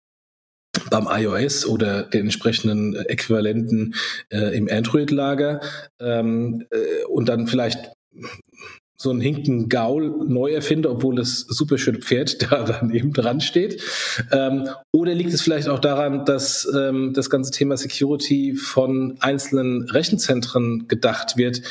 [0.89, 3.95] beim iOS oder den entsprechenden Äquivalenten
[4.29, 5.61] äh, im Android-Lager.
[5.99, 7.91] Ähm, äh, und dann vielleicht
[8.97, 13.81] so einen Hinken Gaul neu erfinde, obwohl das super schöne Pferd da daneben dran steht?
[14.31, 19.89] Ähm, oder liegt es vielleicht auch daran, dass ähm, das ganze Thema Security von einzelnen
[19.89, 21.61] Rechenzentren gedacht wird,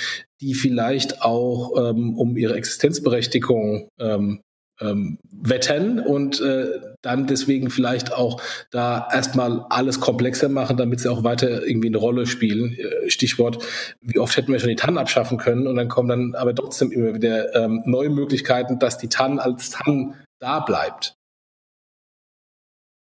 [0.41, 4.41] die vielleicht auch ähm, um ihre Existenzberechtigung ähm,
[4.81, 8.41] ähm, wettern und äh, dann deswegen vielleicht auch
[8.71, 12.77] da erstmal alles komplexer machen, damit sie auch weiter irgendwie eine Rolle spielen.
[12.79, 13.65] Äh, Stichwort,
[14.01, 16.91] wie oft hätten wir schon die TAN abschaffen können und dann kommen dann aber trotzdem
[16.93, 21.15] immer wieder ähm, neue Möglichkeiten, dass die TAN als TAN da bleibt.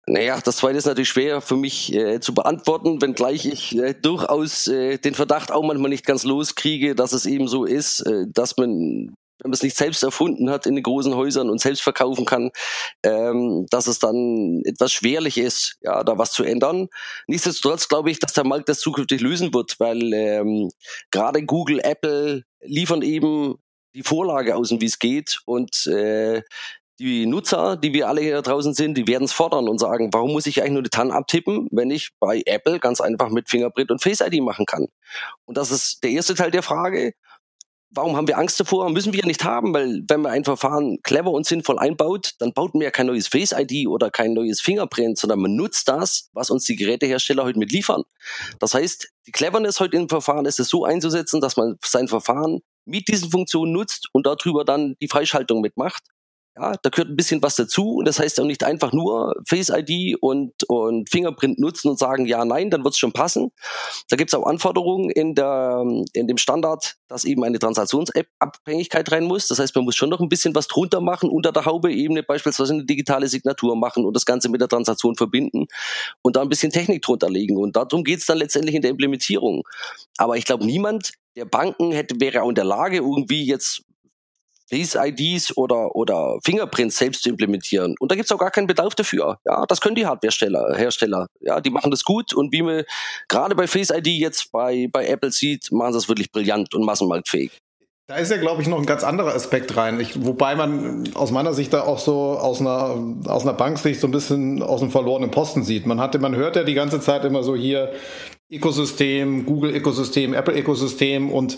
[0.07, 4.67] Naja, das zweite ist natürlich schwer für mich äh, zu beantworten, wenngleich ich äh, durchaus
[4.67, 8.57] äh, den Verdacht auch manchmal nicht ganz loskriege, dass es eben so ist, äh, dass
[8.57, 12.27] man wenn man es nicht selbst erfunden hat in den großen Häusern und selbst verkaufen
[12.27, 12.51] kann,
[13.03, 16.89] ähm, dass es dann etwas schwerlich ist, ja, da was zu ändern.
[17.27, 20.71] Nichtsdestotrotz glaube ich, dass der Markt das zukünftig lösen wird, weil ähm,
[21.11, 23.57] gerade Google, Apple liefern eben
[23.95, 26.43] die Vorlage aus, wie es geht und äh,
[27.01, 30.33] die Nutzer, die wir alle hier draußen sind, die werden es fordern und sagen, warum
[30.33, 33.91] muss ich eigentlich nur die TAN abtippen, wenn ich bei Apple ganz einfach mit Fingerprint
[33.91, 34.87] und Face ID machen kann?
[35.47, 37.15] Und das ist der erste Teil der Frage.
[37.93, 38.89] Warum haben wir Angst davor?
[38.91, 42.53] Müssen wir ja nicht haben, weil wenn man ein Verfahren clever und sinnvoll einbaut, dann
[42.53, 46.31] baut man ja kein neues Face ID oder kein neues Fingerprint, sondern man nutzt das,
[46.33, 48.05] was uns die Gerätehersteller heute mit liefern.
[48.61, 52.61] Das heißt, die Cleverness heute im Verfahren ist es so einzusetzen, dass man sein Verfahren
[52.85, 56.05] mit diesen Funktionen nutzt und darüber dann die Freischaltung mitmacht.
[56.61, 59.71] Ja, da gehört ein bisschen was dazu und das heißt auch nicht einfach nur Face
[59.71, 63.51] ID und, und Fingerprint nutzen und sagen, ja, nein, dann wird es schon passen.
[64.11, 69.25] Da gibt es auch Anforderungen in, der, in dem Standard, dass eben eine Transaktionsabhängigkeit rein
[69.25, 69.49] muss.
[69.49, 72.23] Das heißt, man muss schon noch ein bisschen was drunter machen, unter der Haube Ebene
[72.23, 75.67] beispielsweise eine digitale Signatur machen und das Ganze mit der Transaktion verbinden
[76.21, 77.57] und da ein bisschen Technik drunter legen.
[77.57, 79.63] Und darum geht es dann letztendlich in der Implementierung.
[80.19, 83.85] Aber ich glaube, niemand der Banken hätte, wäre auch in der Lage, irgendwie jetzt
[84.71, 87.95] Face-IDs oder, oder Fingerprints selbst zu implementieren.
[87.99, 89.39] Und da gibt es auch gar keinen Bedarf dafür.
[89.45, 90.77] Ja, das können die Hardware-Hersteller.
[90.77, 91.27] Hersteller.
[91.41, 92.85] Ja, die machen das gut und wie man
[93.29, 97.51] gerade bei Face-ID jetzt bei, bei Apple sieht, machen sie das wirklich brillant und massenmarktfähig.
[98.11, 100.01] Da ist ja, glaube ich, noch ein ganz anderer Aspekt rein.
[100.01, 104.09] Ich, wobei man aus meiner Sicht da auch so aus einer, aus einer Banksicht so
[104.09, 105.87] ein bisschen aus einem verlorenen Posten sieht.
[105.87, 107.93] Man hatte, man hört ja die ganze Zeit immer so hier
[108.51, 111.57] Ökosystem, Google-Ökosystem, Apple-Ökosystem und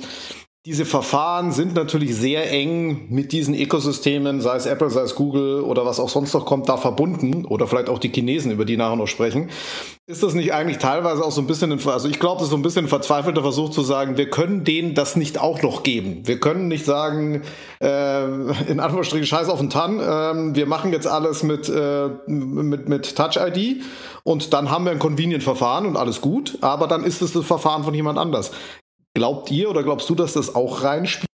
[0.64, 5.62] diese Verfahren sind natürlich sehr eng mit diesen Ökosystemen, sei es Apple, sei es Google
[5.62, 8.76] oder was auch sonst noch kommt, da verbunden oder vielleicht auch die Chinesen, über die
[8.76, 9.50] nachher noch sprechen.
[10.06, 12.56] Ist das nicht eigentlich teilweise auch so ein bisschen, also ich glaube, das ist so
[12.56, 16.28] ein bisschen ein verzweifelter Versuch zu sagen, wir können denen das nicht auch noch geben.
[16.28, 17.42] Wir können nicht sagen,
[17.82, 18.24] äh,
[18.70, 23.16] in Anführungsstrichen Scheiß auf den Tann, äh, wir machen jetzt alles mit, äh, mit, mit
[23.16, 23.82] Touch-ID
[24.22, 27.82] und dann haben wir ein Convenient-Verfahren und alles gut, aber dann ist es das Verfahren
[27.82, 28.52] von jemand anders.
[29.14, 31.26] Glaubt ihr oder glaubst du, dass das auch reinspielt?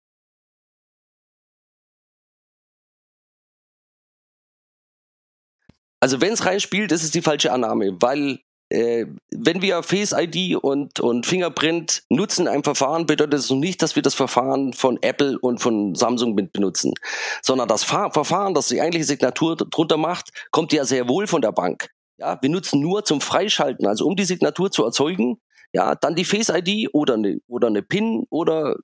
[6.00, 10.58] Also wenn es reinspielt, ist es die falsche Annahme, weil äh, wenn wir Face ID
[10.58, 14.74] und, und Fingerprint nutzen in einem Verfahren, bedeutet das noch nicht, dass wir das Verfahren
[14.74, 16.94] von Apple und von Samsung mit benutzen,
[17.42, 21.42] sondern das Fa Verfahren, das die eigentliche Signatur drunter macht, kommt ja sehr wohl von
[21.42, 21.90] der Bank.
[22.20, 25.40] Ja, wir nutzen nur zum Freischalten, also um die Signatur zu erzeugen,
[25.78, 28.78] ja, dann die Face ID oder eine, oder eine PIN oder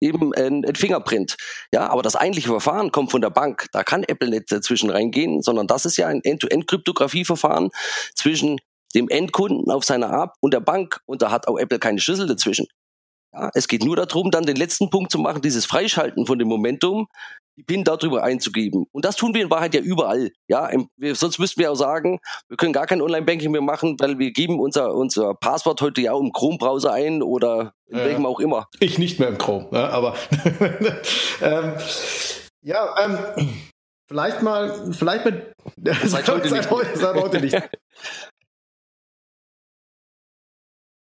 [0.00, 1.36] eben ein, ein Fingerprint.
[1.70, 3.66] Ja, aber das eigentliche Verfahren kommt von der Bank.
[3.72, 7.68] Da kann Apple nicht dazwischen reingehen, sondern das ist ja ein End-to-End-Kryptografie-Verfahren
[8.14, 8.58] zwischen
[8.94, 11.02] dem Endkunden auf seiner App und der Bank.
[11.04, 12.68] Und da hat auch Apple keine Schlüssel dazwischen.
[13.34, 16.48] Ja, es geht nur darum, dann den letzten Punkt zu machen, dieses Freischalten von dem
[16.48, 17.08] Momentum,
[17.62, 18.86] PIN darüber einzugeben.
[18.92, 20.30] Und das tun wir in Wahrheit ja überall.
[20.48, 24.18] Ja, wir, sonst müssten wir auch sagen, wir können gar kein Online-Banking mehr machen, weil
[24.18, 28.26] wir geben unser, unser Passwort heute ja auch im Chrome-Browser ein oder in ja, welchem
[28.26, 28.68] auch immer.
[28.80, 30.14] Ich nicht mehr im Chrome, ja, aber
[31.42, 31.74] ähm,
[32.62, 33.18] ja, ähm,
[34.08, 35.52] vielleicht mal, vielleicht mit
[36.04, 36.96] seit heute seit, nicht.
[36.96, 37.56] Seit heute nicht.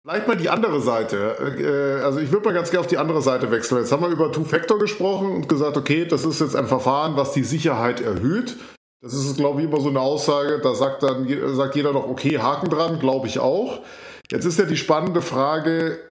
[0.05, 1.37] Vielleicht mal die andere Seite.
[1.39, 3.79] Äh, also ich würde mal ganz gerne auf die andere Seite wechseln.
[3.79, 7.31] Jetzt haben wir über Two-Factor gesprochen und gesagt, okay, das ist jetzt ein Verfahren, was
[7.31, 8.57] die Sicherheit erhöht.
[9.01, 12.39] Das ist, glaube ich, immer so eine Aussage, da sagt dann sagt jeder doch, okay,
[12.39, 13.81] Haken dran, glaube ich auch.
[14.31, 16.07] Jetzt ist ja die spannende Frage,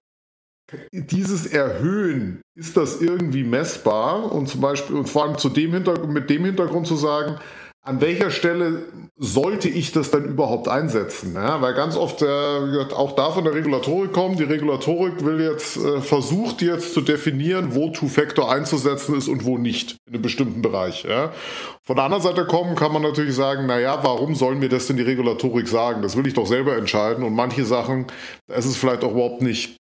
[0.91, 4.31] dieses Erhöhen, ist das irgendwie messbar?
[4.31, 7.39] Und zum Beispiel, und vor allem zu dem Hintergrund, mit dem Hintergrund zu sagen,
[7.85, 8.85] an welcher Stelle
[9.17, 11.33] sollte ich das dann überhaupt einsetzen?
[11.35, 15.75] Ja, weil ganz oft äh, auch da von der Regulatorik kommt, die Regulatorik will jetzt,
[15.75, 20.61] äh, versucht jetzt zu definieren, wo Two-Factor einzusetzen ist und wo nicht in einem bestimmten
[20.61, 21.03] Bereich.
[21.03, 21.33] Ja.
[21.81, 24.95] Von der anderen Seite kommen kann man natürlich sagen, naja, warum sollen wir das denn
[24.95, 26.01] die Regulatorik sagen?
[26.01, 28.07] Das will ich doch selber entscheiden und manche Sachen,
[28.47, 29.75] es ist vielleicht auch überhaupt nicht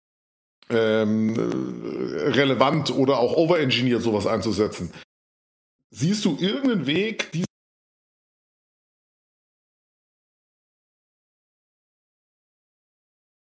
[0.71, 1.37] ähm,
[2.35, 4.91] relevant oder auch overengineert, sowas einzusetzen.
[5.91, 7.47] Siehst du irgendeinen Weg, diese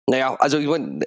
[0.08, 1.02] Naja, also ich meine,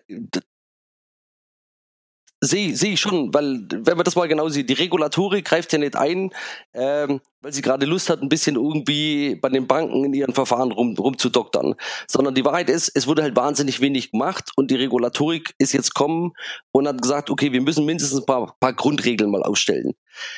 [2.40, 5.78] sehe seh ich schon, weil wenn man das mal genau sieht, die Regulatorik greift ja
[5.78, 6.30] nicht ein,
[6.72, 10.72] ähm, weil sie gerade Lust hat, ein bisschen irgendwie bei den Banken in ihren Verfahren
[10.72, 11.74] rum, rumzudoktern.
[12.08, 15.94] Sondern die Wahrheit ist, es wurde halt wahnsinnig wenig gemacht und die Regulatorik ist jetzt
[15.94, 16.32] kommen
[16.72, 19.94] und hat gesagt, okay, wir müssen mindestens ein paar, paar Grundregeln mal ausstellen.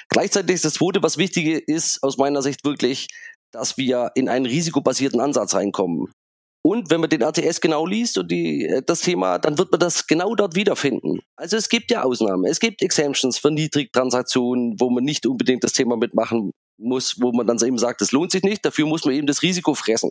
[0.08, 3.08] Gleichzeitig ist das zweite, was wichtige ist, aus meiner Sicht wirklich,
[3.50, 6.08] dass wir in einen risikobasierten Ansatz reinkommen.
[6.62, 9.80] Und wenn man den RTS genau liest und die, äh, das Thema, dann wird man
[9.80, 11.20] das genau dort wiederfinden.
[11.36, 12.44] Also es gibt ja Ausnahmen.
[12.44, 17.46] Es gibt Exemptions für Niedrigtransaktionen, wo man nicht unbedingt das Thema mitmachen muss, wo man
[17.46, 20.10] dann eben sagt, das lohnt sich nicht, dafür muss man eben das Risiko fressen,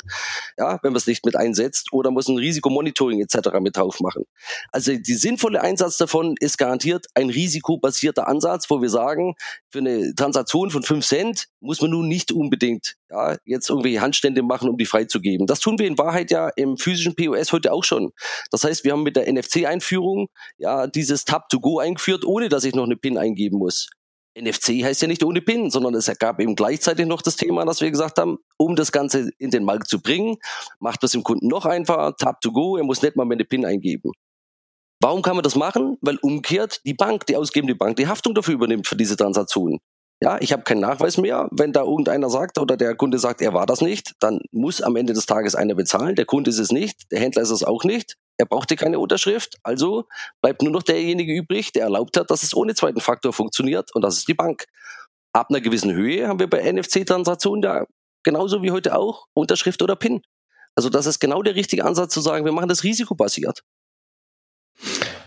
[0.57, 3.59] ja, wenn man es nicht mit einsetzt oder muss ein Risikomonitoring etc.
[3.59, 4.25] mit drauf machen.
[4.71, 9.35] Also die sinnvolle Einsatz davon ist garantiert ein risikobasierter Ansatz, wo wir sagen,
[9.69, 14.41] für eine Transaktion von 5 Cent muss man nun nicht unbedingt ja, jetzt irgendwie Handstände
[14.43, 15.47] machen, um die freizugeben.
[15.47, 18.11] Das tun wir in Wahrheit ja im physischen POS heute auch schon.
[18.51, 22.85] Das heißt, wir haben mit der NFC-Einführung ja dieses Tap-to-Go eingeführt, ohne dass ich noch
[22.85, 23.89] eine PIN eingeben muss.
[24.39, 27.81] NFC heißt ja nicht ohne PIN, sondern es gab eben gleichzeitig noch das Thema, dass
[27.81, 30.37] wir gesagt haben, um das Ganze in den Markt zu bringen,
[30.79, 33.45] macht das dem Kunden noch einfacher, Tap to Go, er muss nicht mal mehr eine
[33.45, 34.11] PIN eingeben.
[35.01, 35.97] Warum kann man das machen?
[36.01, 39.79] Weil umgekehrt die Bank, die ausgebende Bank, die Haftung dafür übernimmt für diese Transaktion.
[40.21, 41.47] Ja, ich habe keinen Nachweis mehr.
[41.51, 44.97] Wenn da irgendeiner sagt oder der Kunde sagt, er war das nicht, dann muss am
[44.97, 46.15] Ende des Tages einer bezahlen.
[46.15, 48.17] Der Kunde ist es nicht, der Händler ist es auch nicht.
[48.37, 50.05] Er brauchte keine Unterschrift, also
[50.41, 54.01] bleibt nur noch derjenige übrig, der erlaubt hat, dass es ohne zweiten Faktor funktioniert und
[54.01, 54.65] das ist die Bank.
[55.31, 57.85] Ab einer gewissen Höhe haben wir bei NFC-Transaktionen da
[58.23, 60.21] genauso wie heute auch Unterschrift oder PIN.
[60.75, 63.63] Also das ist genau der richtige Ansatz zu sagen, wir machen das risikobasiert.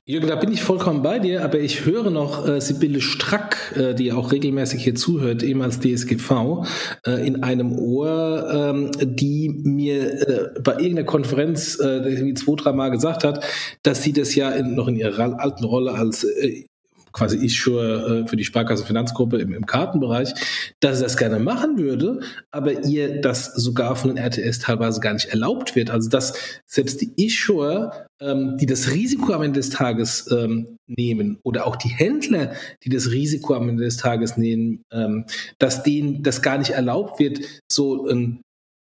[0.05, 3.95] Jürgen, da bin ich vollkommen bei dir, aber ich höre noch äh, Sibylle Strack, äh,
[3.95, 6.67] die auch regelmäßig hier zuhört, ehemals DSGV,
[7.07, 12.91] äh, in einem Ohr, ähm, die mir äh, bei irgendeiner Konferenz äh, irgendwie zwei, dreimal
[12.91, 13.45] gesagt hat,
[13.85, 16.65] dass sie das ja in, noch in ihrer alten Rolle als äh,
[17.13, 20.33] quasi Issuer äh, für die Sparkasse Finanzgruppe im, im Kartenbereich,
[20.81, 22.21] dass er das gerne machen würde,
[22.51, 25.91] aber ihr das sogar von den RTS teilweise gar nicht erlaubt wird.
[25.91, 26.35] Also dass
[26.67, 31.77] selbst die Issuer, ähm, die das Risiko am Ende des Tages ähm, nehmen oder auch
[31.77, 32.53] die Händler,
[32.85, 35.27] die das Risiko am Ende des Tages nehmen, ähm,
[35.59, 38.43] dass denen das gar nicht erlaubt wird, so ein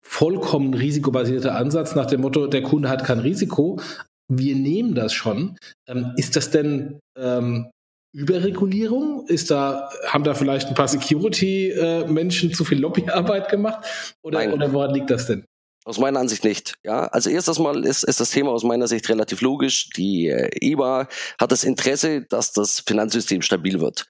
[0.05, 3.79] vollkommen risikobasierter Ansatz nach dem Motto, der Kunde hat kein Risiko,
[4.27, 5.57] wir nehmen das schon.
[5.87, 7.69] Ähm, ist das denn ähm,
[8.15, 9.27] Überregulierung?
[9.27, 13.85] Ist da, haben da vielleicht ein paar Security-Menschen zu viel Lobbyarbeit gemacht?
[14.21, 15.43] Oder, oder woran liegt das denn?
[15.83, 16.75] Aus meiner Ansicht nicht.
[16.83, 19.89] Ja, also erstes Mal ist, ist das Thema aus meiner Sicht relativ logisch.
[19.89, 24.07] Die äh, EBA hat das Interesse, dass das Finanzsystem stabil wird.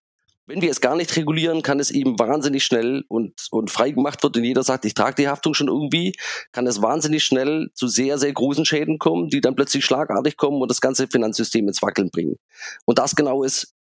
[0.47, 4.21] Wenn wir es gar nicht regulieren, kann es eben wahnsinnig schnell und, und frei gemacht
[4.21, 6.15] wird und jeder sagt, ich trage die Haftung schon irgendwie,
[6.51, 10.61] kann es wahnsinnig schnell zu sehr, sehr großen Schäden kommen, die dann plötzlich schlagartig kommen
[10.61, 12.37] und das ganze Finanzsystem ins Wackeln bringen.
[12.85, 13.74] Und das genau ist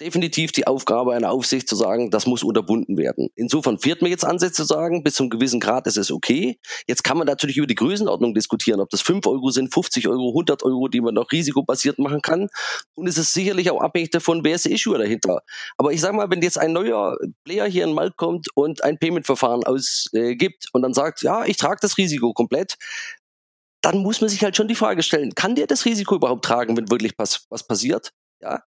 [0.00, 3.28] definitiv die Aufgabe einer Aufsicht zu sagen, das muss unterbunden werden.
[3.36, 6.58] Insofern fehlt mir jetzt Ansätze zu sagen, bis zum gewissen Grad ist es okay.
[6.86, 10.30] Jetzt kann man natürlich über die Größenordnung diskutieren, ob das 5 Euro sind, 50 Euro,
[10.30, 12.48] 100 Euro, die man noch risikobasiert machen kann.
[12.94, 15.42] Und es ist sicherlich auch abhängig davon, wer ist der Issue dahinter.
[15.76, 18.82] Aber ich sage mal, wenn jetzt ein neuer Player hier in den Markt kommt und
[18.82, 22.76] ein Payment-Verfahren ausgibt äh, und dann sagt, ja, ich trage das Risiko komplett,
[23.80, 26.76] dann muss man sich halt schon die Frage stellen, kann der das Risiko überhaupt tragen,
[26.76, 28.10] wenn wirklich was, was passiert?
[28.40, 28.62] Ja,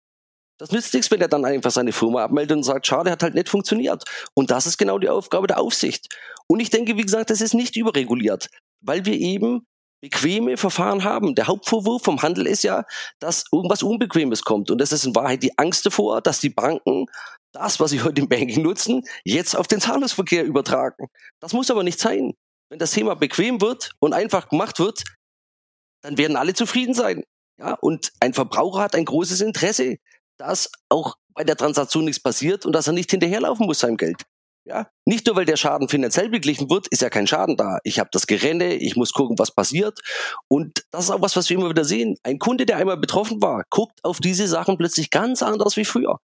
[0.58, 3.34] das nützt nichts, wenn er dann einfach seine Firma abmeldet und sagt, schade, hat halt
[3.34, 4.04] nicht funktioniert.
[4.34, 6.08] Und das ist genau die Aufgabe der Aufsicht.
[6.46, 8.48] Und ich denke, wie gesagt, das ist nicht überreguliert,
[8.80, 9.66] weil wir eben
[10.00, 11.34] bequeme Verfahren haben.
[11.34, 12.84] Der Hauptvorwurf vom Handel ist ja,
[13.20, 14.70] dass irgendwas Unbequemes kommt.
[14.70, 17.06] Und das ist in Wahrheit die Angst davor, dass die Banken
[17.52, 21.06] das, was sie heute im Banking nutzen, jetzt auf den Zahlungsverkehr übertragen.
[21.40, 22.34] Das muss aber nicht sein.
[22.68, 25.04] Wenn das Thema bequem wird und einfach gemacht wird,
[26.02, 27.24] dann werden alle zufrieden sein.
[27.58, 29.96] Ja, und ein Verbraucher hat ein großes Interesse
[30.38, 34.24] dass auch bei der Transaktion nichts passiert und dass er nicht hinterherlaufen muss seinem Geld.
[34.66, 37.80] Ja, nicht nur weil der Schaden finanziell beglichen wird, ist ja kein Schaden da.
[37.84, 40.00] Ich habe das Gerenne, ich muss gucken, was passiert.
[40.48, 42.16] Und das ist auch was, was wir immer wieder sehen.
[42.22, 46.18] Ein Kunde, der einmal betroffen war, guckt auf diese Sachen plötzlich ganz anders wie früher.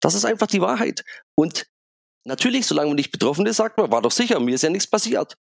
[0.00, 1.02] Das ist einfach die Wahrheit.
[1.34, 1.66] Und
[2.24, 4.90] natürlich, solange man nicht betroffen ist, sagt man, war doch sicher, mir ist ja nichts
[4.90, 5.36] passiert.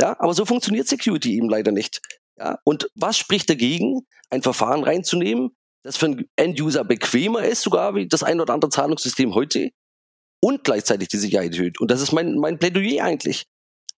[0.00, 2.00] Ja, aber so funktioniert Security eben leider nicht.
[2.38, 7.94] Ja, und was spricht dagegen, ein Verfahren reinzunehmen, das für einen End-User bequemer ist, sogar
[7.94, 9.70] wie das ein oder andere Zahlungssystem heute
[10.42, 11.80] und gleichzeitig die Sicherheit erhöht.
[11.80, 13.46] Und das ist mein, mein Plädoyer eigentlich.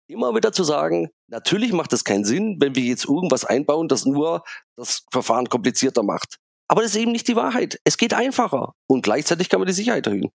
[0.08, 4.06] Immer wieder zu sagen, natürlich macht es keinen Sinn, wenn wir jetzt irgendwas einbauen, das
[4.06, 4.44] nur
[4.76, 6.38] das Verfahren komplizierter macht.
[6.68, 7.80] Aber das ist eben nicht die Wahrheit.
[7.84, 10.32] Es geht einfacher und gleichzeitig kann man die Sicherheit erhöhen.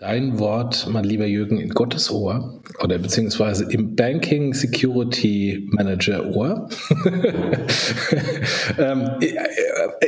[0.00, 6.70] Dein Wort, mein lieber Jürgen, in Gottes Ohr oder beziehungsweise im Banking Security Manager Ohr.
[8.78, 9.36] ähm, ich,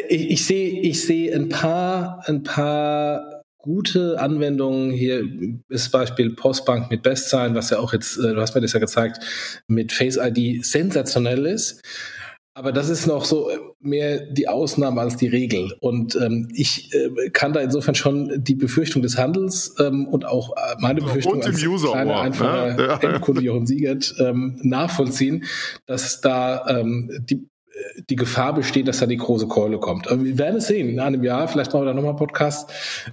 [0.08, 4.92] ich, ich sehe ich sehe ein paar, ein paar gute Anwendungen.
[4.92, 5.24] Hier
[5.68, 8.80] ist Beispiel Postbank mit Bestzahlen, was ja auch jetzt, äh, du hast mir das ja
[8.80, 9.18] gezeigt,
[9.66, 11.82] mit Face ID sensationell ist.
[12.54, 15.74] Aber das ist noch so mehr die Ausnahme als die Regel.
[15.80, 20.54] Und ähm, ich äh, kann da insofern schon die Befürchtung des Handels ähm, und auch
[20.56, 22.82] äh, meine Befürchtung und als User kleiner, einfacher ne?
[22.86, 22.98] ja.
[22.98, 25.44] Endkunde Jochen Siegert ähm, nachvollziehen,
[25.86, 27.48] dass da ähm, die
[28.08, 30.06] die Gefahr besteht, dass da die große Keule kommt.
[30.10, 31.48] Wir werden es sehen in einem Jahr.
[31.48, 32.70] Vielleicht machen wir da nochmal einen Podcast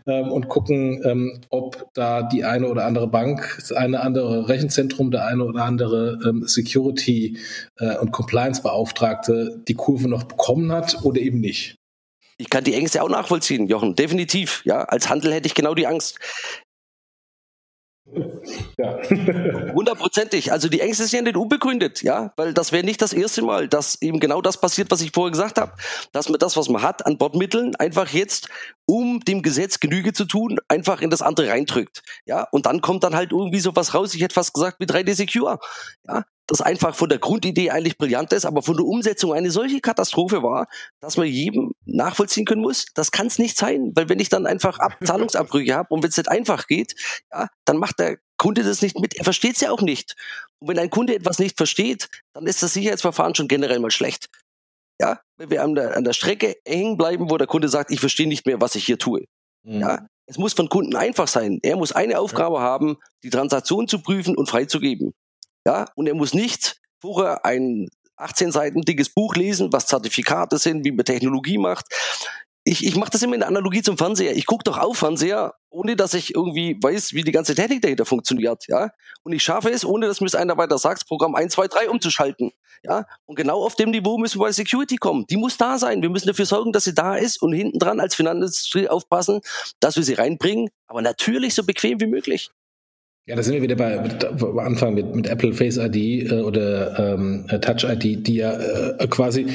[0.08, 5.12] ähm, und gucken, ähm, ob da die eine oder andere Bank, das eine andere Rechenzentrum,
[5.12, 7.38] der eine oder andere ähm, Security-
[7.78, 11.76] äh, und Compliance-Beauftragte die Kurve noch bekommen hat oder eben nicht.
[12.38, 14.62] Ich kann die Ängste auch nachvollziehen, Jochen, definitiv.
[14.64, 16.20] Ja, als Handel hätte ich genau die Angst.
[18.78, 18.98] Ja.
[19.74, 20.52] Hundertprozentig.
[20.52, 23.68] Also die Ängste sind ja nicht unbegründet, ja, weil das wäre nicht das erste Mal,
[23.68, 25.74] dass eben genau das passiert, was ich vorher gesagt habe,
[26.12, 28.50] dass man das, was man hat an Bordmitteln, einfach jetzt,
[28.86, 33.04] um dem Gesetz Genüge zu tun, einfach in das andere reindrückt, ja, und dann kommt
[33.04, 34.14] dann halt irgendwie sowas raus.
[34.16, 35.60] Ich hätte fast gesagt wie 3D Secure,
[36.08, 39.82] ja, das einfach von der Grundidee eigentlich brillant ist, aber von der Umsetzung eine solche
[39.82, 40.68] Katastrophe war,
[41.00, 44.48] dass man jedem nachvollziehen können muss, das kann es nicht sein, weil wenn ich dann
[44.48, 46.96] einfach Ab Zahlungsabbrüche habe und wenn es nicht einfach geht,
[47.32, 50.16] ja, dann macht der Kunde das nicht mit, er versteht es ja auch nicht.
[50.60, 54.28] Und wenn ein Kunde etwas nicht versteht, dann ist das Sicherheitsverfahren schon generell mal schlecht.
[55.00, 58.00] Ja, wenn wir an der, an der Strecke hängen bleiben, wo der Kunde sagt, ich
[58.00, 59.26] verstehe nicht mehr, was ich hier tue.
[59.64, 59.82] Mhm.
[59.82, 61.60] Ja, es muss von Kunden einfach sein.
[61.62, 62.62] Er muss eine Aufgabe ja.
[62.62, 65.14] haben, die Transaktion zu prüfen und freizugeben.
[65.70, 70.84] Ja, und er muss nicht vorher ein 18 Seiten dickes Buch lesen, was Zertifikate sind,
[70.84, 71.86] wie man Technologie macht.
[72.64, 74.36] Ich, ich mache das immer in der Analogie zum Fernseher.
[74.36, 78.06] Ich gucke doch auf Fernseher, ohne dass ich irgendwie weiß, wie die ganze Technik dahinter
[78.06, 78.66] funktioniert.
[78.68, 78.90] Ja?
[79.22, 81.90] Und ich schaffe es, ohne dass mir es einer weiter sagt, Programm 1, 2, 3
[81.92, 82.50] umzuschalten.
[82.82, 83.06] Ja?
[83.28, 85.28] Und genau auf dem Niveau müssen wir bei Security kommen.
[85.30, 86.02] Die muss da sein.
[86.02, 89.42] Wir müssen dafür sorgen, dass sie da ist und hinten dran als Finanzindustrie aufpassen,
[89.80, 90.70] dass wir sie reinbringen.
[90.88, 92.50] Aber natürlich so bequem wie möglich.
[93.28, 97.14] Ja, da sind wir wieder bei, bei Anfang mit, mit Apple Face ID äh, oder
[97.14, 99.46] ähm, Touch ID, die ja äh, quasi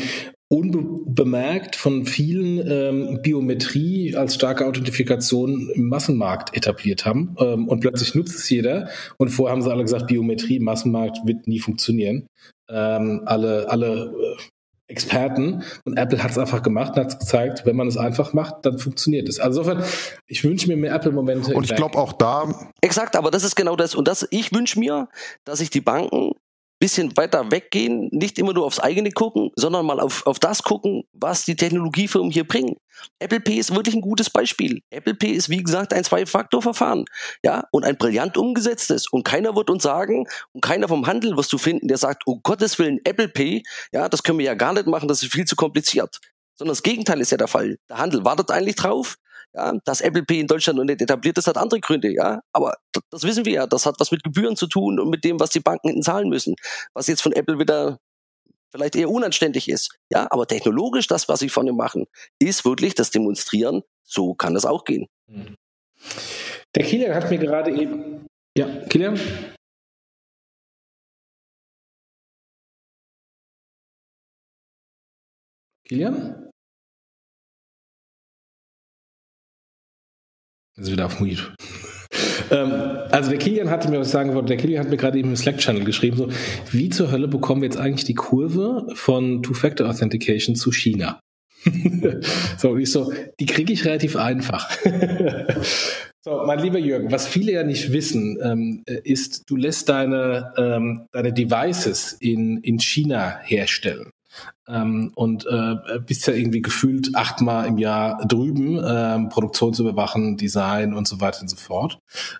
[0.48, 7.34] unbemerkt von vielen ähm, Biometrie als starke Authentifikation im Massenmarkt etabliert haben.
[7.40, 8.88] Ähm, und plötzlich nutzt es jeder.
[9.16, 12.26] Und vorher haben sie alle gesagt, Biometrie Massenmarkt wird nie funktionieren.
[12.68, 14.42] Ähm, alle alle äh,
[14.86, 18.34] Experten und Apple hat es einfach gemacht und hat es gezeigt, wenn man es einfach
[18.34, 19.40] macht, dann funktioniert es.
[19.40, 19.84] Also insofern,
[20.26, 21.54] ich wünsche mir mehr Apple-Momente.
[21.54, 22.70] Und ich glaube auch da.
[22.82, 23.94] Exakt, aber das ist genau das.
[23.94, 25.08] Und das, ich wünsche mir,
[25.44, 26.32] dass sich die Banken
[26.84, 31.04] bisschen weiter weggehen, nicht immer nur aufs eigene gucken, sondern mal auf, auf das gucken,
[31.14, 32.76] was die Technologiefirmen hier bringen.
[33.20, 34.82] Apple Pay ist wirklich ein gutes Beispiel.
[34.90, 37.06] Apple Pay ist, wie gesagt, ein Zwei-Faktor-Verfahren.
[37.42, 39.08] Ja, und ein brillant umgesetztes.
[39.10, 42.40] Und keiner wird uns sagen, und keiner vom Handel wirst du finden, der sagt, oh
[42.42, 45.46] Gottes Willen, Apple Pay, ja, das können wir ja gar nicht machen, das ist viel
[45.46, 46.20] zu kompliziert.
[46.54, 47.78] Sondern das Gegenteil ist ja der Fall.
[47.88, 49.16] Der Handel wartet eigentlich drauf,
[49.54, 52.40] ja, dass Apple Pay in Deutschland noch nicht etabliert ist, hat andere Gründe, ja.
[52.52, 52.74] Aber
[53.10, 53.66] das wissen wir ja.
[53.66, 56.28] Das hat was mit Gebühren zu tun und mit dem, was die Banken hinten zahlen
[56.28, 56.56] müssen.
[56.92, 57.98] Was jetzt von Apple wieder
[58.72, 59.96] vielleicht eher unanständig ist.
[60.10, 62.06] Ja, aber technologisch das, was sie von dem machen,
[62.40, 63.82] ist wirklich das Demonstrieren.
[64.02, 65.06] So kann das auch gehen.
[66.74, 68.26] Der Kilian hat mir gerade eben.
[68.56, 69.18] Ja, Kilian?
[75.84, 76.50] Kilian?
[80.76, 81.54] Ist wieder auf Mute.
[82.50, 82.72] ähm,
[83.10, 85.36] also der Kilian hatte mir was sagen wollte, der Kilian hat mir gerade eben im
[85.36, 86.28] Slack-Channel geschrieben, so,
[86.70, 91.20] wie zur Hölle bekommen wir jetzt eigentlich die Kurve von Two-Factor Authentication zu China?
[92.58, 94.70] so, und ich so, die kriege ich relativ einfach.
[96.20, 101.06] so, mein lieber Jürgen, was viele ja nicht wissen, ähm, ist, du lässt deine, ähm,
[101.12, 104.10] deine Devices in, in China herstellen.
[104.68, 110.36] Ähm, und äh, bist ja irgendwie gefühlt achtmal im Jahr drüben, ähm, Produktion zu überwachen,
[110.36, 111.98] Design und so weiter und so fort.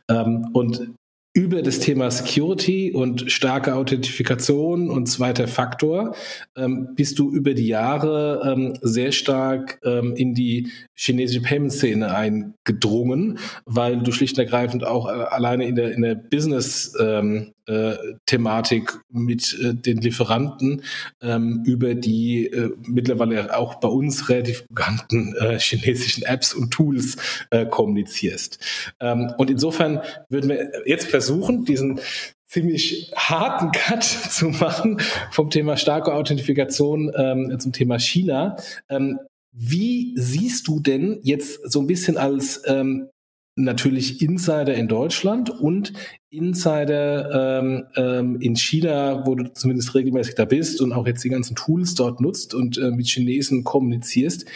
[0.08, 0.94] Ähm, und
[1.36, 6.14] über das Thema Security und starke Authentifikation und zweiter Faktor
[6.56, 13.40] ähm, bist du über die Jahre ähm, sehr stark ähm, in die chinesische Payment-Szene eingedrungen,
[13.66, 17.94] weil du schlicht und ergreifend auch äh, alleine in der, in der Business ähm, äh,
[18.26, 20.82] Thematik mit äh, den Lieferanten
[21.22, 27.16] ähm, über die äh, mittlerweile auch bei uns relativ bekannten äh, chinesischen Apps und Tools
[27.50, 28.58] äh, kommunizierst.
[29.00, 32.00] Ähm, und insofern würden wir jetzt versuchen, diesen
[32.46, 35.00] ziemlich harten Cut zu machen
[35.30, 38.56] vom Thema starke Authentifikation ähm, zum Thema China.
[38.88, 39.18] Ähm,
[39.52, 43.08] wie siehst du denn jetzt so ein bisschen als ähm,
[43.56, 45.92] natürlich Insider in Deutschland und
[46.30, 51.28] Insider ähm, ähm, in China, wo du zumindest regelmäßig da bist und auch jetzt die
[51.28, 54.46] ganzen Tools dort nutzt und äh, mit Chinesen kommunizierst.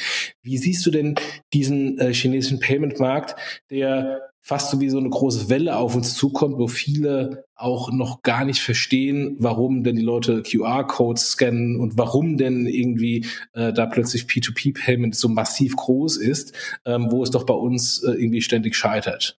[0.42, 1.14] Wie siehst du denn
[1.52, 3.36] diesen äh, chinesischen Payment-Markt,
[3.70, 8.22] der fast so wie so eine große Welle auf uns zukommt, wo viele auch noch
[8.22, 13.86] gar nicht verstehen, warum denn die Leute QR-Codes scannen und warum denn irgendwie äh, da
[13.86, 18.74] plötzlich P2P-Payment so massiv groß ist, ähm, wo es doch bei uns äh, irgendwie ständig
[18.76, 19.38] scheitert.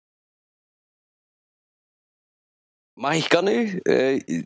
[2.95, 4.43] Mache ich gerne, äh,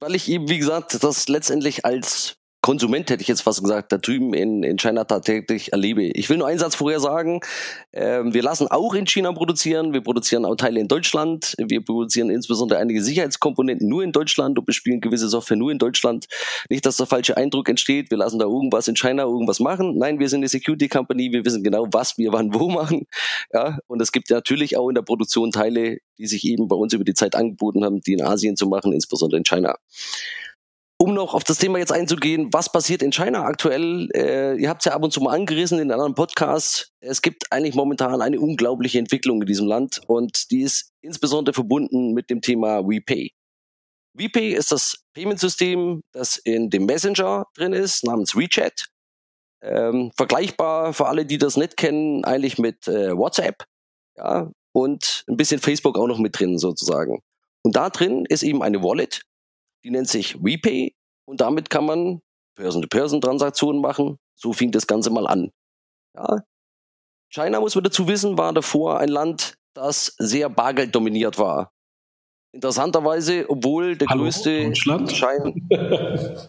[0.00, 3.98] weil ich eben, wie gesagt, das letztendlich als Konsument, hätte ich jetzt fast gesagt, da
[3.98, 6.04] drüben in, in China tatsächlich erlebe.
[6.04, 7.40] Ich will nur einen Satz vorher sagen.
[7.92, 9.92] Ähm, wir lassen auch in China produzieren.
[9.92, 11.56] Wir produzieren auch Teile in Deutschland.
[11.58, 16.28] Wir produzieren insbesondere einige Sicherheitskomponenten nur in Deutschland und bespielen gewisse Software nur in Deutschland.
[16.70, 18.12] Nicht, dass der falsche Eindruck entsteht.
[18.12, 19.98] Wir lassen da irgendwas in China irgendwas machen.
[19.98, 21.32] Nein, wir sind eine Security Company.
[21.32, 23.08] Wir wissen genau, was wir wann wo machen.
[23.52, 26.92] Ja, und es gibt natürlich auch in der Produktion Teile, die sich eben bei uns
[26.92, 29.74] über die Zeit angeboten haben, die in Asien zu machen, insbesondere in China
[31.02, 34.08] um noch auf das Thema jetzt einzugehen, was passiert in China aktuell?
[34.14, 36.92] Äh, ihr habt es ja ab und zu mal angerissen in anderen Podcasts.
[37.00, 42.12] Es gibt eigentlich momentan eine unglaubliche Entwicklung in diesem Land und die ist insbesondere verbunden
[42.12, 43.32] mit dem Thema WePay.
[44.14, 48.86] WePay ist das Payment-System, das in dem Messenger drin ist, namens WeChat.
[49.60, 53.64] Ähm, vergleichbar für alle, die das nicht kennen, eigentlich mit äh, WhatsApp.
[54.16, 57.22] Ja, und ein bisschen Facebook auch noch mit drin sozusagen.
[57.64, 59.22] Und da drin ist eben eine Wallet,
[59.84, 60.94] die nennt sich WePay
[61.26, 62.20] und damit kann man
[62.56, 64.18] Person-to-Person-Transaktionen machen.
[64.38, 65.50] So fing das Ganze mal an.
[66.16, 66.38] Ja.
[67.30, 71.72] China, muss man dazu wissen, war davor ein Land, das sehr Bargeld dominiert war.
[72.54, 75.68] Interessanterweise, obwohl der Hallo, größte Schein.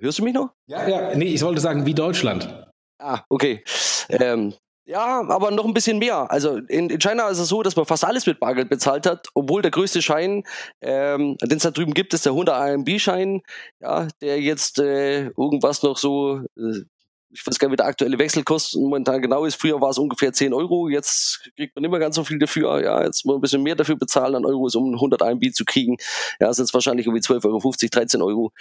[0.00, 0.50] Hörst du mich noch?
[0.66, 2.70] Ja, ja, nee, ich wollte sagen, wie Deutschland.
[3.00, 3.64] Ah, okay.
[4.10, 4.54] Ähm,
[4.88, 6.30] ja, aber noch ein bisschen mehr.
[6.30, 9.28] Also in, in China ist es so, dass man fast alles mit Bargeld bezahlt hat,
[9.34, 10.44] obwohl der größte Schein,
[10.80, 13.42] ähm, den es da drüben gibt, ist der 100 AMB-Schein,
[13.80, 16.84] ja, der jetzt äh, irgendwas noch so, äh,
[17.30, 19.60] ich weiß gar nicht, wie der aktuelle Wechselkurs momentan genau ist.
[19.60, 22.82] Früher war es ungefähr 10 Euro, jetzt kriegt man immer ganz so viel dafür.
[22.82, 25.66] Ja, jetzt muss man ein bisschen mehr dafür bezahlen an Euros, um 100 AMB zu
[25.66, 25.98] kriegen.
[26.40, 28.52] Ja, sind es wahrscheinlich irgendwie 12,50 Euro, 13 Euro.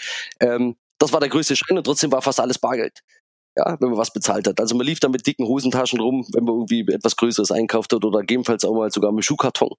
[0.41, 3.01] Ähm, das war der größte Schein und trotzdem war fast alles Bargeld
[3.57, 4.59] ja, wenn man was bezahlt hat.
[4.59, 8.05] Also man lief da mit dicken Hosentaschen rum, wenn man irgendwie etwas Größeres einkauft hat
[8.05, 9.73] oder gegebenenfalls auch mal sogar mit Schuhkarton.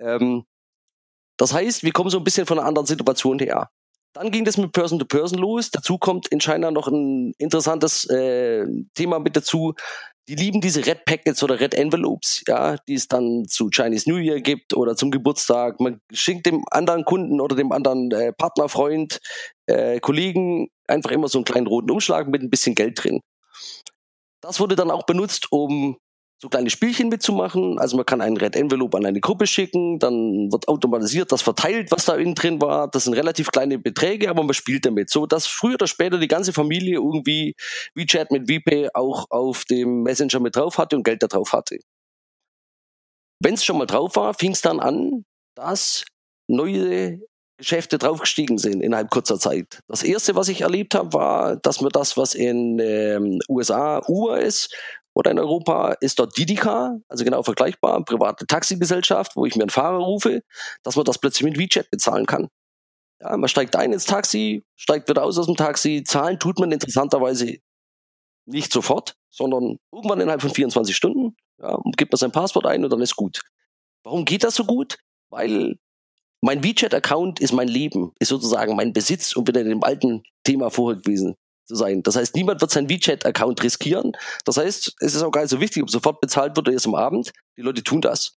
[0.00, 0.44] Ähm,
[1.36, 3.70] das heißt, wir kommen so ein bisschen von einer anderen Situation her.
[4.14, 5.70] Dann ging das mit Person to Person los.
[5.70, 9.74] Dazu kommt in China noch ein interessantes äh, Thema mit dazu.
[10.28, 14.16] Die lieben diese Red Packets oder Red Envelopes, ja, die es dann zu Chinese New
[14.16, 15.80] Year gibt oder zum Geburtstag.
[15.80, 19.20] Man schickt dem anderen Kunden oder dem anderen äh, Partner, Freund,
[19.66, 23.20] äh, Kollegen einfach immer so einen kleinen roten Umschlag mit ein bisschen Geld drin.
[24.40, 25.96] Das wurde dann auch benutzt, um
[26.44, 27.78] so kleine Spielchen mitzumachen.
[27.78, 31.90] Also man kann einen Red Envelope an eine Gruppe schicken, dann wird automatisiert das verteilt,
[31.90, 32.88] was da innen drin war.
[32.88, 35.08] Das sind relativ kleine Beträge, aber man spielt damit.
[35.08, 37.54] So dass früher oder später die ganze Familie irgendwie
[37.94, 41.78] WeChat mit VPay auch auf dem Messenger mit drauf hatte und Geld da drauf hatte.
[43.40, 45.24] Wenn es schon mal drauf war, fing es dann an,
[45.56, 46.04] dass
[46.46, 47.20] neue
[47.64, 49.80] Geschäfte draufgestiegen sind innerhalb kurzer Zeit.
[49.88, 54.40] Das erste, was ich erlebt habe, war, dass mir das, was in ähm, USA Uber
[54.40, 54.74] ist
[55.14, 59.70] oder in Europa, ist dort Didika, also genau vergleichbar, private Taxigesellschaft, wo ich mir einen
[59.70, 60.42] Fahrer rufe,
[60.82, 62.48] dass man das plötzlich mit WeChat bezahlen kann.
[63.20, 66.72] Ja, man steigt ein ins Taxi, steigt wieder aus aus dem Taxi, zahlen tut man
[66.72, 67.56] interessanterweise
[68.46, 72.92] nicht sofort, sondern irgendwann innerhalb von 24 Stunden, ja, gibt man sein Passwort ein und
[72.92, 73.40] dann ist gut.
[74.02, 74.98] Warum geht das so gut?
[75.30, 75.76] Weil
[76.44, 80.68] mein WeChat-Account ist mein Leben, ist sozusagen mein Besitz, um wieder in dem alten Thema
[80.70, 81.36] vorher gewesen
[81.66, 82.02] zu sein.
[82.02, 84.12] Das heißt, niemand wird seinen WeChat-Account riskieren.
[84.44, 86.86] Das heißt, es ist auch gar nicht so wichtig, ob sofort bezahlt wird oder erst
[86.86, 87.32] am Abend.
[87.56, 88.36] Die Leute tun das.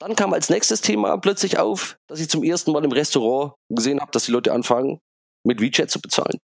[0.00, 4.00] Dann kam als nächstes Thema plötzlich auf, dass ich zum ersten Mal im Restaurant gesehen
[4.00, 4.98] habe, dass die Leute anfangen,
[5.44, 6.38] mit WeChat zu bezahlen.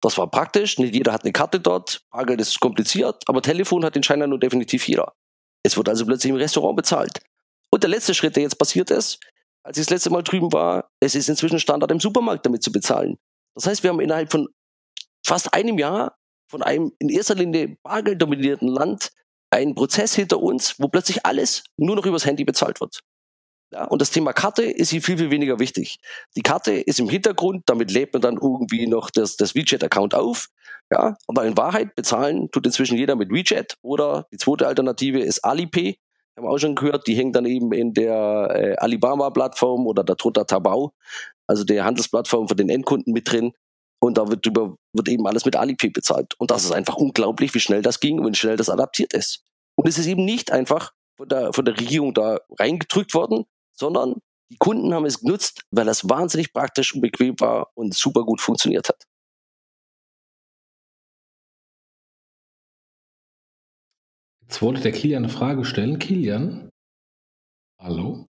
[0.00, 3.96] Das war praktisch, nicht jeder hat eine Karte dort, Bargeld ist kompliziert, aber Telefon hat
[3.96, 5.14] in China nur definitiv jeder.
[5.64, 7.18] Es wird also plötzlich im Restaurant bezahlt.
[7.70, 9.18] Und der letzte Schritt, der jetzt passiert ist,
[9.68, 12.72] als ich das letzte Mal drüben war, es ist inzwischen Standard im Supermarkt damit zu
[12.72, 13.18] bezahlen.
[13.54, 14.48] Das heißt, wir haben innerhalb von
[15.22, 16.16] fast einem Jahr
[16.50, 19.10] von einem in erster Linie bargelddominierten Land
[19.50, 23.00] einen Prozess hinter uns, wo plötzlich alles nur noch übers Handy bezahlt wird.
[23.70, 25.98] Ja, und das Thema Karte ist hier viel, viel weniger wichtig.
[26.34, 30.48] Die Karte ist im Hintergrund, damit lädt man dann irgendwie noch das, das WeChat-Account auf.
[30.90, 35.44] Ja, aber in Wahrheit bezahlen tut inzwischen jeder mit WeChat oder die zweite Alternative ist
[35.44, 35.98] Alipay
[36.38, 40.16] haben wir auch schon gehört, die hängt dann eben in der äh, Alibaba-Plattform oder der
[40.16, 40.92] Tota Tabau,
[41.46, 43.52] also der Handelsplattform für den Endkunden mit drin.
[44.00, 46.34] Und da wird, über, wird eben alles mit Alipay bezahlt.
[46.38, 49.42] Und das ist einfach unglaublich, wie schnell das ging und wie schnell das adaptiert ist.
[49.74, 54.14] Und es ist eben nicht einfach von der, von der Regierung da reingedrückt worden, sondern
[54.50, 58.40] die Kunden haben es genutzt, weil das wahnsinnig praktisch und bequem war und super gut
[58.40, 59.04] funktioniert hat.
[64.48, 65.98] Jetzt wollte der Kilian eine Frage stellen.
[65.98, 66.70] Kilian?
[67.78, 68.24] Hallo?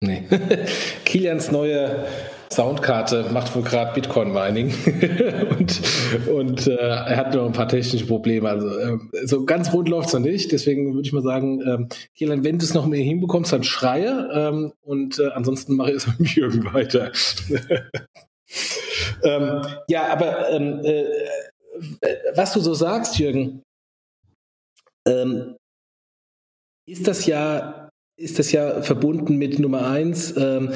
[0.00, 0.22] Nee.
[1.04, 2.06] Kilians neue
[2.52, 4.72] Soundkarte macht wohl gerade Bitcoin-Mining
[5.58, 8.48] und, und äh, er hat noch ein paar technische Probleme.
[8.48, 10.52] Also äh, so ganz rund läuft es noch nicht.
[10.52, 14.30] Deswegen würde ich mal sagen, ähm, Kielan, wenn du es noch mehr hinbekommst, dann schreie
[14.32, 17.10] ähm, und äh, ansonsten mache ich es mit Jürgen weiter.
[19.22, 21.04] Ähm, ja, aber ähm, äh,
[22.34, 23.62] was du so sagst, Jürgen,
[25.06, 25.56] ähm,
[26.86, 27.88] ist das ja
[28.18, 30.72] ist das ja verbunden mit Nummer eins, ähm,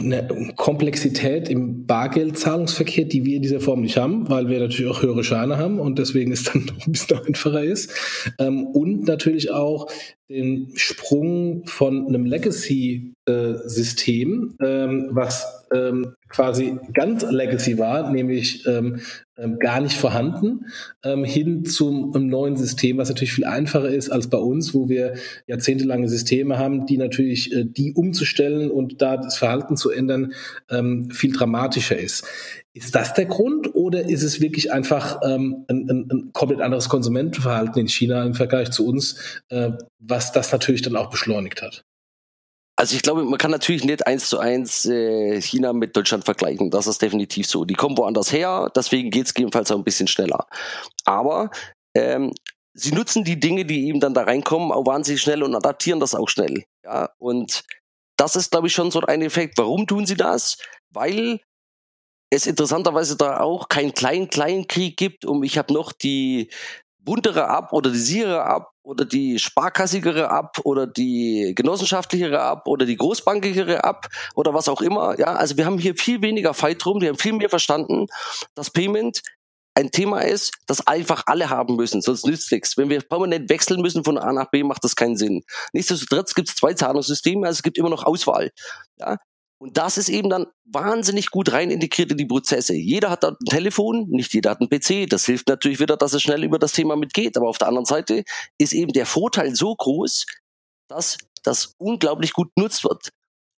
[0.00, 5.02] eine Komplexität im Bargeldzahlungsverkehr, die wir in dieser Form nicht haben, weil wir natürlich auch
[5.02, 7.90] höhere Scheine haben und deswegen es dann noch ein bisschen einfacher ist.
[8.38, 9.90] Ähm, und natürlich auch
[10.28, 18.66] den Sprung von einem Legacy-System, ähm, was ähm, quasi ganz Legacy war, nämlich
[19.42, 20.66] ähm, ähm, gar nicht vorhanden,
[21.04, 25.14] ähm, hin zum neuen System, was natürlich viel einfacher ist als bei uns, wo wir
[25.46, 30.32] jahrzehntelange Systeme haben, die natürlich äh, die umzustellen und da das Verhalten zu ändern
[30.70, 32.24] ähm, viel dramatischer ist.
[32.74, 36.88] Ist das der Grund oder ist es wirklich einfach ähm, ein, ein, ein, komplett anderes
[36.88, 41.84] Konsumentenverhalten in China im Vergleich zu uns, äh, was das natürlich dann auch beschleunigt hat?
[42.76, 46.70] Also ich glaube, man kann natürlich nicht eins zu eins äh, China mit Deutschland vergleichen.
[46.70, 47.64] Das ist definitiv so.
[47.64, 50.46] Die kommen woanders her, deswegen geht es gegebenenfalls auch ein bisschen schneller.
[51.04, 51.50] Aber
[51.94, 52.32] ähm,
[52.74, 56.14] sie nutzen die Dinge, die eben dann da reinkommen, auch wahnsinnig schnell und adaptieren das
[56.14, 56.64] auch schnell.
[56.84, 57.62] Ja, und
[58.16, 59.58] das ist, glaube ich, schon so ein Effekt.
[59.58, 60.56] Warum tun sie das?
[60.90, 61.40] Weil
[62.30, 66.50] es interessanterweise da auch keinen kleinen Krieg gibt um ich habe noch die
[66.98, 72.84] buntere ab oder die sichere ab oder die sparkassigere ab oder die genossenschaftlichere ab oder
[72.84, 75.18] die großbankigere ab oder was auch immer.
[75.18, 78.06] Ja, also wir haben hier viel weniger Fight drum, wir haben viel mehr verstanden,
[78.54, 79.22] dass Payment
[79.74, 82.76] ein Thema ist, das einfach alle haben müssen, sonst nützt nichts.
[82.76, 85.42] Wenn wir permanent wechseln müssen von A nach B, macht das keinen Sinn.
[85.72, 88.50] Nichtsdestotrotz gibt es zwei Zahlungssysteme, also es gibt immer noch Auswahl.
[88.98, 89.16] Ja?
[89.62, 92.74] Und das ist eben dann wahnsinnig gut rein integriert in die Prozesse.
[92.74, 95.08] Jeder hat ein Telefon, nicht jeder hat einen PC.
[95.08, 97.36] Das hilft natürlich wieder, dass es schnell über das Thema mitgeht.
[97.36, 98.24] Aber auf der anderen Seite
[98.58, 100.26] ist eben der Vorteil so groß,
[100.88, 103.10] dass das unglaublich gut genutzt wird.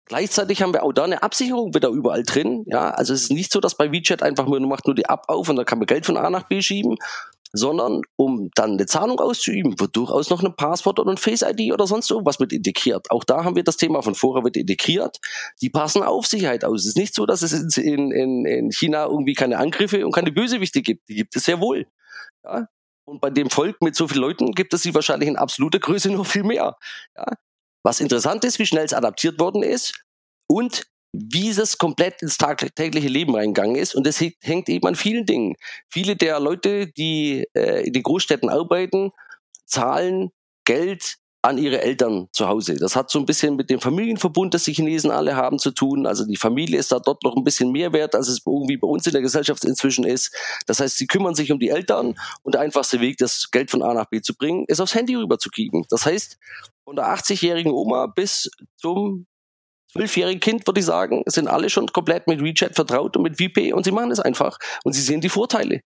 [0.04, 2.66] Gleichzeitig haben wir auch da eine Absicherung wieder überall drin.
[2.66, 5.22] Ja, also es ist nicht so, dass bei WeChat einfach nur macht nur die App
[5.28, 6.96] auf und dann kann man Geld von A nach B schieben,
[7.54, 11.86] sondern um dann eine Zahlung auszuüben, wird durchaus noch ein Passwort oder ein Face-ID oder
[11.86, 13.10] sonst irgendwas mit integriert.
[13.12, 15.18] Auch da haben wir das Thema von vorher wird integriert.
[15.62, 16.80] Die passen auf Sicherheit aus.
[16.80, 20.32] Es ist nicht so, dass es in, in, in China irgendwie keine Angriffe und keine
[20.32, 21.08] Bösewichte gibt.
[21.08, 21.86] Die gibt es sehr wohl.
[22.44, 22.66] Ja?
[23.06, 26.10] Und bei dem Volk mit so vielen Leuten gibt es sie wahrscheinlich in absoluter Größe
[26.10, 26.76] noch viel mehr.
[27.16, 27.26] Ja?
[27.84, 30.04] Was interessant ist, wie schnell es adaptiert worden ist
[30.48, 33.94] und wie es komplett ins tägliche Leben reingegangen ist.
[33.94, 35.54] Und das hängt eben an vielen Dingen.
[35.88, 39.12] Viele der Leute, die äh, in den Großstädten arbeiten,
[39.64, 40.30] zahlen
[40.64, 42.74] Geld an ihre Eltern zu Hause.
[42.76, 46.06] Das hat so ein bisschen mit dem Familienverbund, das die Chinesen alle haben, zu tun.
[46.06, 48.88] Also die Familie ist da dort noch ein bisschen mehr wert, als es irgendwie bei
[48.88, 50.34] uns in der Gesellschaft inzwischen ist.
[50.66, 53.82] Das heißt, sie kümmern sich um die Eltern und der einfachste Weg, das Geld von
[53.82, 55.84] A nach B zu bringen, ist aufs Handy rüberzukriegen.
[55.90, 56.38] Das heißt,
[56.84, 59.26] von der 80-jährigen Oma bis zum
[59.94, 63.72] zwölfjährigen Kind, würde ich sagen, sind alle schon komplett mit WeChat vertraut und mit VP
[63.72, 65.80] und sie machen es einfach und sie sehen die Vorteile.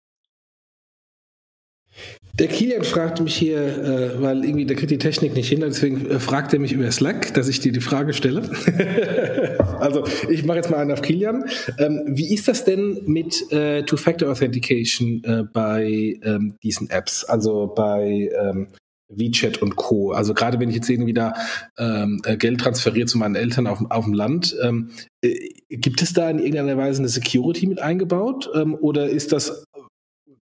[2.38, 6.10] Der Kilian fragte mich hier, äh, weil irgendwie der kriegt die Technik nicht hin, deswegen
[6.10, 8.42] äh, fragt er mich über Slack, dass ich dir die Frage stelle.
[9.78, 11.44] also ich mache jetzt mal einen auf Kilian.
[11.78, 17.24] Ähm, wie ist das denn mit äh, Two-Factor Authentication äh, bei ähm, diesen Apps?
[17.24, 18.66] Also bei ähm,
[19.08, 20.12] WeChat und Co.
[20.12, 21.34] Also gerade wenn ich jetzt irgendwie da
[21.78, 24.90] ähm, äh, Geld transferiere zu meinen Eltern auf, auf dem Land, ähm,
[25.22, 25.36] äh,
[25.70, 29.64] gibt es da in irgendeiner Weise eine Security mit eingebaut ähm, oder ist das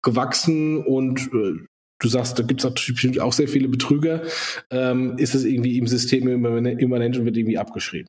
[0.02, 1.64] gewachsen und äh,
[1.98, 4.22] du sagst, da gibt es natürlich auch sehr viele Betrüger,
[4.70, 8.07] ähm, ist es irgendwie im System immanent und wird irgendwie abgeschrieben?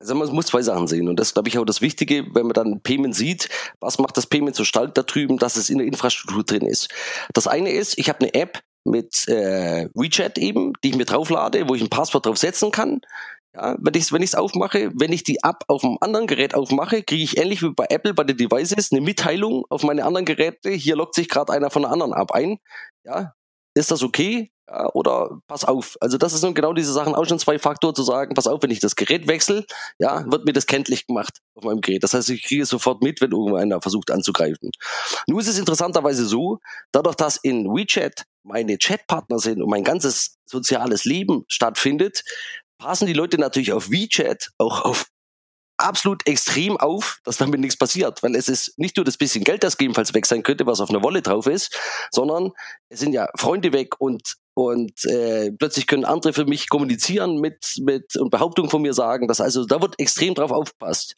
[0.00, 2.46] Also man muss zwei Sachen sehen und das ist, glaube ich, auch das Wichtige, wenn
[2.46, 5.78] man dann Payment sieht, was macht das Payment so stark da drüben, dass es in
[5.78, 6.88] der Infrastruktur drin ist.
[7.34, 11.68] Das eine ist, ich habe eine App, mit äh, WeChat eben, die ich mir drauflade,
[11.68, 13.00] wo ich ein Passwort drauf setzen kann.
[13.54, 16.54] Ja, wenn ich es wenn ich's aufmache, wenn ich die App auf einem anderen Gerät
[16.54, 20.24] aufmache, kriege ich ähnlich wie bei Apple bei den Devices eine Mitteilung auf meine anderen
[20.24, 20.70] Geräte.
[20.70, 22.58] Hier loggt sich gerade einer von einer anderen App ein.
[23.04, 23.34] Ja,
[23.74, 24.50] ist das okay?
[24.68, 25.98] Ja, oder pass auf.
[26.00, 28.62] Also das ist nun genau diese Sachen auch schon zwei Faktoren zu sagen, pass auf,
[28.62, 29.66] wenn ich das Gerät wechsle,
[29.98, 32.02] ja, wird mir das kenntlich gemacht auf meinem Gerät.
[32.04, 34.70] Das heißt, ich kriege sofort mit, wenn irgendeiner versucht anzugreifen.
[35.26, 36.58] Nun ist es interessanterweise so,
[36.90, 42.24] dadurch, dass in WeChat meine Chatpartner sind und mein ganzes soziales Leben stattfindet,
[42.78, 45.06] passen die Leute natürlich auf WeChat auch auf
[45.78, 49.64] absolut extrem auf, dass damit nichts passiert, weil es ist nicht nur das bisschen Geld,
[49.64, 51.76] das gegebenenfalls weg sein könnte, was auf einer Wolle drauf ist,
[52.10, 52.52] sondern
[52.88, 57.78] es sind ja Freunde weg und und äh, plötzlich können andere für mich kommunizieren mit,
[57.80, 59.26] mit und Behauptungen von mir sagen.
[59.26, 61.16] Das also, da wird extrem drauf aufgepasst.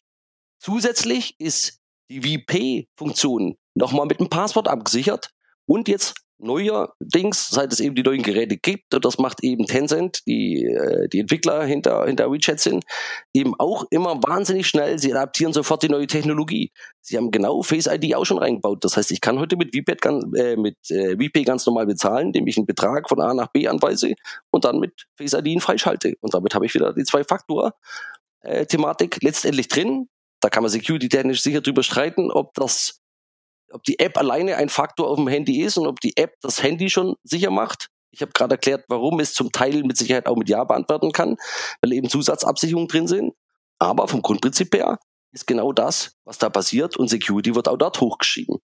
[0.59, 5.31] Zusätzlich ist die VP-Funktion nochmal mit einem Passwort abgesichert
[5.65, 10.21] und jetzt neuerdings, seit es eben die neuen Geräte gibt, und das macht eben Tencent,
[10.27, 12.83] die, äh, die Entwickler hinter, hinter WeChat sind,
[13.33, 14.99] eben auch immer wahnsinnig schnell.
[14.99, 16.71] Sie adaptieren sofort die neue Technologie.
[17.01, 18.83] Sie haben genau Face ID auch schon reingebaut.
[18.83, 19.71] Das heißt, ich kann heute mit
[20.01, 23.51] ganz, äh, mit äh, VPay ganz normal bezahlen, indem ich einen Betrag von A nach
[23.51, 24.15] B anweise
[24.51, 26.15] und dann mit Face ID ihn freischalte.
[26.19, 30.09] Und damit habe ich wieder die Zwei-Faktor-Thematik letztendlich drin.
[30.41, 32.99] Da kann man security-technisch sicher drüber streiten, ob das
[33.75, 36.63] ob die App alleine ein Faktor auf dem Handy ist und ob die App das
[36.63, 37.89] Handy schon sicher macht.
[38.11, 41.35] Ich habe gerade erklärt, warum es zum Teil mit Sicherheit auch mit Ja beantworten kann,
[41.81, 43.33] weil eben Zusatzabsicherungen drin sind.
[43.77, 44.97] Aber vom Grundprinzip her
[45.33, 48.59] ist genau das, was da passiert und Security wird auch dort hochgeschrieben.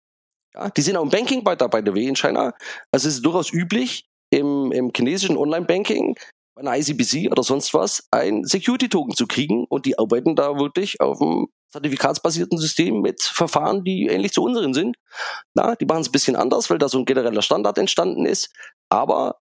[0.55, 2.53] Ja, die sind auch im Banking bei, der W in China.
[2.93, 6.19] Also es ist durchaus üblich im, im chinesischen Online-Banking,
[6.59, 11.01] bei einer ICBC oder sonst was, ein Security-Token zu kriegen und die arbeiten da wirklich
[11.01, 14.97] auf einem zertifikatsbasierten System mit Verfahren, die ähnlich zu unseren sind.
[15.55, 18.51] Na, die machen es ein bisschen anders, weil da so ein genereller Standard entstanden ist.
[18.89, 19.37] Aber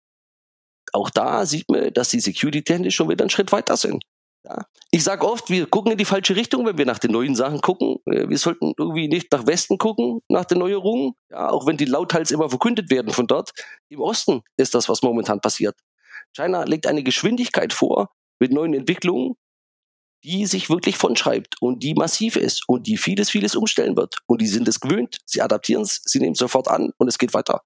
[0.92, 4.02] auch da sieht man, dass die Security-technisch schon wieder einen Schritt weiter sind.
[4.44, 4.66] Ja.
[4.90, 7.60] Ich sage oft, wir gucken in die falsche Richtung, wenn wir nach den neuen Sachen
[7.60, 7.96] gucken.
[8.06, 11.84] Äh, wir sollten irgendwie nicht nach Westen gucken, nach den Neuerungen, ja, auch wenn die
[11.84, 13.52] lauthals immer verkündet werden von dort.
[13.88, 15.76] Im Osten ist das, was momentan passiert.
[16.36, 19.34] China legt eine Geschwindigkeit vor mit neuen Entwicklungen,
[20.22, 24.16] die sich wirklich vonschreibt und die massiv ist und die vieles, vieles umstellen wird.
[24.26, 27.18] Und die sind es gewöhnt, sie adaptieren es, sie nehmen es sofort an und es
[27.18, 27.62] geht weiter.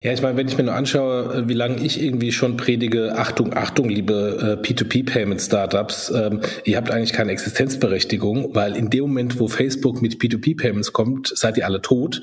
[0.00, 3.18] Ja, ich meine, wenn ich mir nur anschaue, äh, wie lange ich irgendwie schon predige,
[3.18, 9.38] Achtung, Achtung, liebe äh, P2P-Payment-Startups, ähm, ihr habt eigentlich keine Existenzberechtigung, weil in dem Moment,
[9.38, 12.22] wo Facebook mit P2P-Payments kommt, seid ihr alle tot.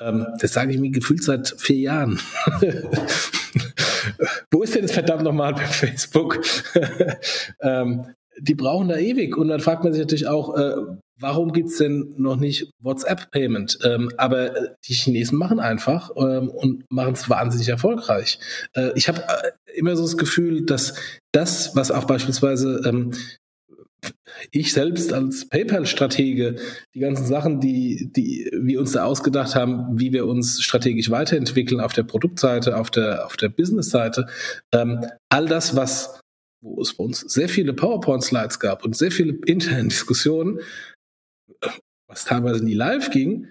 [0.00, 2.20] Ähm, das sage ich mir gefühlt seit vier Jahren.
[4.50, 6.40] wo ist denn das verdammt nochmal bei Facebook?
[7.60, 8.06] ähm,
[8.38, 9.36] die brauchen da ewig.
[9.36, 10.74] Und dann fragt man sich natürlich auch, äh,
[11.18, 13.78] warum gibt's denn noch nicht WhatsApp-Payment?
[13.84, 18.38] Ähm, aber äh, die Chinesen machen einfach ähm, und machen es wahnsinnig erfolgreich.
[18.74, 20.94] Äh, ich habe äh, immer so das Gefühl, dass
[21.32, 23.12] das, was auch beispielsweise ähm,
[24.50, 26.56] ich selbst als PayPal-Stratege
[26.94, 31.80] die ganzen Sachen, die, die wir uns da ausgedacht haben, wie wir uns strategisch weiterentwickeln
[31.80, 34.26] auf der Produktseite, auf der, auf der Business-Seite,
[34.72, 36.20] ähm, all das, was
[36.64, 40.60] wo es bei uns sehr viele PowerPoint-Slides gab und sehr viele interne Diskussionen,
[42.08, 43.50] was teilweise nie live ging,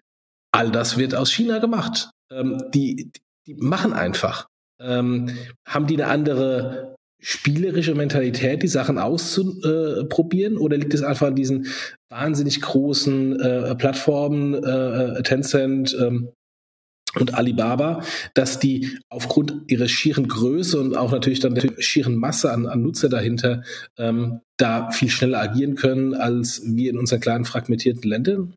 [0.52, 2.10] all das wird aus China gemacht.
[2.32, 3.12] Ähm, die,
[3.46, 4.48] die machen einfach.
[4.82, 5.30] Ähm,
[5.68, 6.93] haben die eine andere
[7.24, 11.68] spielerische Mentalität, die Sachen auszuprobieren, oder liegt es einfach an diesen
[12.10, 16.30] wahnsinnig großen äh, Plattformen, äh, Tencent, ähm,
[17.20, 18.04] und Alibaba,
[18.34, 22.82] dass die aufgrund ihrer schieren Größe und auch natürlich dann der schieren Masse an, an
[22.82, 23.64] Nutzer dahinter
[23.98, 28.56] ähm, da viel schneller agieren können als wir in unseren kleinen fragmentierten Ländern?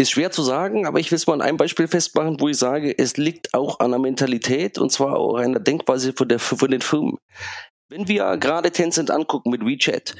[0.00, 2.56] Ist schwer zu sagen, aber ich will es mal an einem Beispiel festmachen, wo ich
[2.56, 6.38] sage, es liegt auch an der Mentalität und zwar auch an der Denkweise von, der,
[6.38, 7.18] von den Firmen.
[7.90, 10.14] Wenn wir gerade Tencent angucken mit WeChat,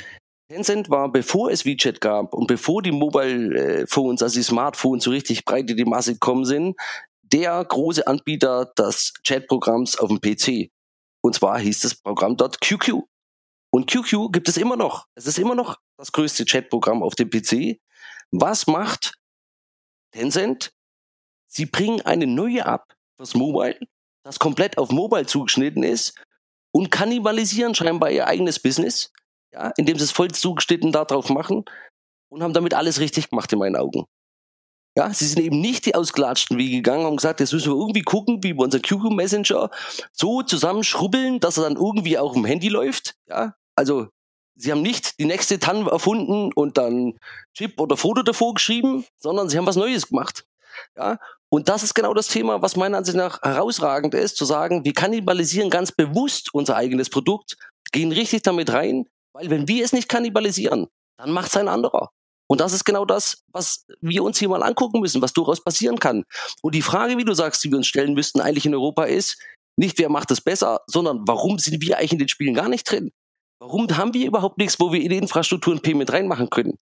[0.51, 5.11] Tencent war, bevor es WeChat gab und bevor die Mobile Phones, also die Smartphones so
[5.11, 6.75] richtig breit in die Masse gekommen sind,
[7.23, 10.71] der große Anbieter des Chatprogramms auf dem PC.
[11.23, 13.03] Und zwar hieß das Programm dort QQ.
[13.71, 15.07] Und QQ gibt es immer noch.
[15.15, 17.79] Es ist immer noch das größte Chatprogramm auf dem PC.
[18.31, 19.18] Was macht
[20.13, 20.73] Tencent?
[21.47, 23.79] Sie bringen eine neue App fürs Mobile,
[24.25, 26.15] das komplett auf Mobile zugeschnitten ist
[26.73, 29.11] und kannibalisieren scheinbar ihr eigenes Business
[29.53, 31.65] ja, indem sie es voll zugeschnitten darauf machen
[32.31, 34.05] und haben damit alles richtig gemacht in meinen Augen.
[34.97, 38.03] Ja, sie sind eben nicht die ausgelatschten Wege gegangen und gesagt, jetzt müssen wir irgendwie
[38.03, 39.71] gucken, wie wir unseren QQ Messenger
[40.13, 43.15] so zusammenschrubbeln, dass er dann irgendwie auch im Handy läuft.
[43.29, 44.09] Ja, also
[44.59, 47.19] sie haben nicht die nächste TAN erfunden und dann
[47.55, 50.45] Chip oder Foto davor geschrieben, sondern sie haben was Neues gemacht.
[50.97, 54.85] Ja, und das ist genau das Thema, was meiner Ansicht nach herausragend ist, zu sagen,
[54.85, 57.57] wir kannibalisieren ganz bewusst unser eigenes Produkt,
[57.91, 62.11] gehen richtig damit rein, weil wenn wir es nicht kannibalisieren, dann macht es ein anderer.
[62.51, 65.99] Und das ist genau das, was wir uns hier mal angucken müssen, was durchaus passieren
[65.99, 66.25] kann.
[66.63, 69.39] Und die Frage, wie du sagst, die wir uns stellen müssten eigentlich in Europa ist,
[69.77, 72.91] nicht wer macht es besser, sondern warum sind wir eigentlich in den Spielen gar nicht
[72.91, 73.11] drin?
[73.61, 76.79] Warum haben wir überhaupt nichts, wo wir in die Infrastruktur ein Payment reinmachen können?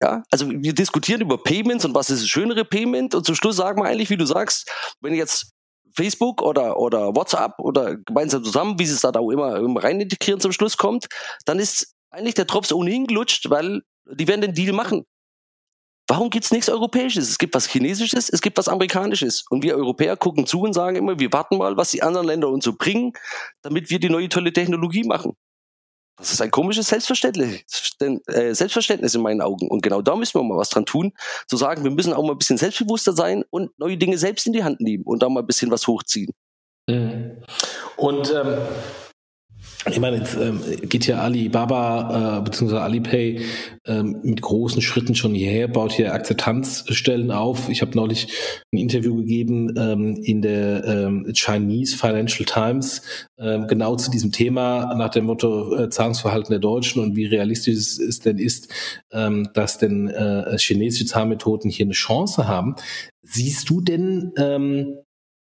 [0.00, 3.56] Ja, also wir diskutieren über Payments und was ist das schönere Payment und zum Schluss
[3.56, 4.70] sagen wir eigentlich, wie du sagst,
[5.00, 5.52] wenn jetzt
[5.96, 10.00] Facebook oder, oder WhatsApp oder gemeinsam zusammen, wie sie es da auch immer, immer rein
[10.00, 11.06] integrieren zum Schluss kommt,
[11.46, 15.04] dann ist eigentlich der Drops ohnehin gelutscht, weil die werden den Deal machen.
[16.06, 17.28] Warum gibt es nichts Europäisches?
[17.28, 19.44] Es gibt was Chinesisches, es gibt was Amerikanisches.
[19.50, 22.48] Und wir Europäer gucken zu und sagen immer, wir warten mal, was die anderen Länder
[22.48, 23.12] uns so bringen,
[23.62, 25.34] damit wir die neue tolle Technologie machen.
[26.18, 27.62] Das ist ein komisches Selbstverständnis,
[28.00, 29.68] äh, Selbstverständnis in meinen Augen.
[29.68, 31.12] Und genau da müssen wir mal was dran tun,
[31.46, 34.52] zu sagen, wir müssen auch mal ein bisschen selbstbewusster sein und neue Dinge selbst in
[34.52, 36.32] die Hand nehmen und da mal ein bisschen was hochziehen.
[36.88, 37.42] Mhm.
[37.96, 38.58] Und ähm,
[39.90, 42.76] ich meine, jetzt ähm, geht ja Alibaba äh, bzw.
[42.76, 43.40] Alipay
[43.86, 47.68] ähm, mit großen Schritten schon hierher, baut hier Akzeptanzstellen auf.
[47.68, 48.28] Ich habe neulich
[48.72, 53.02] ein Interview gegeben ähm, in der ähm, Chinese Financial Times
[53.38, 57.74] ähm, genau zu diesem Thema nach dem Motto äh, Zahlungsverhalten der Deutschen und wie realistisch
[57.74, 58.72] es, es denn ist,
[59.12, 62.76] ähm, dass denn äh, chinesische Zahlmethoden hier eine Chance haben.
[63.22, 64.98] Siehst du denn ähm,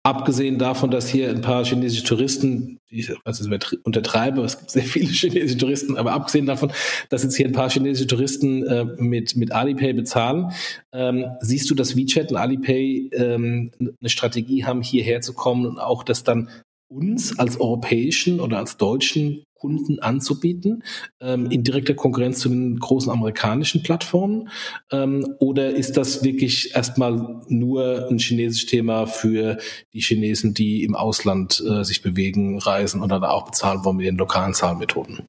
[0.09, 4.83] Abgesehen davon, dass hier ein paar chinesische Touristen, ich weiß nicht, untertreibe, es gibt sehr
[4.85, 6.73] viele chinesische Touristen, aber abgesehen davon,
[7.11, 10.51] dass jetzt hier ein paar chinesische Touristen äh, mit, mit Alipay bezahlen,
[10.95, 15.79] ähm, siehst du, dass WeChat und Alipay ähm, eine Strategie haben, hierher zu kommen und
[15.79, 16.49] auch das dann
[16.89, 20.85] uns als europäischen oder als deutschen Kunden anzubieten,
[21.21, 24.49] ähm, in direkter Konkurrenz zu den großen amerikanischen Plattformen?
[24.91, 29.59] Ähm, oder ist das wirklich erstmal nur ein chinesisches Thema für
[29.93, 34.07] die Chinesen, die im Ausland äh, sich bewegen, reisen und dann auch bezahlen wollen mit
[34.07, 35.27] den lokalen Zahlmethoden?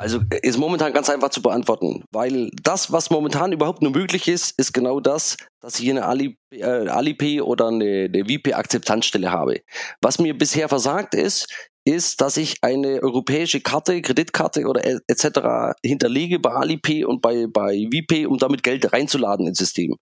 [0.00, 4.58] Also ist momentan ganz einfach zu beantworten, weil das, was momentan überhaupt nur möglich ist,
[4.58, 9.60] ist genau das, dass ich eine Ali, äh, Alipay oder eine, eine VP-Akzeptanzstelle habe.
[10.00, 15.74] Was mir bisher versagt ist, ist, dass ich eine europäische Karte, Kreditkarte oder etc.
[15.84, 19.96] hinterlege bei Alipay und bei, bei VP, um damit Geld reinzuladen ins System.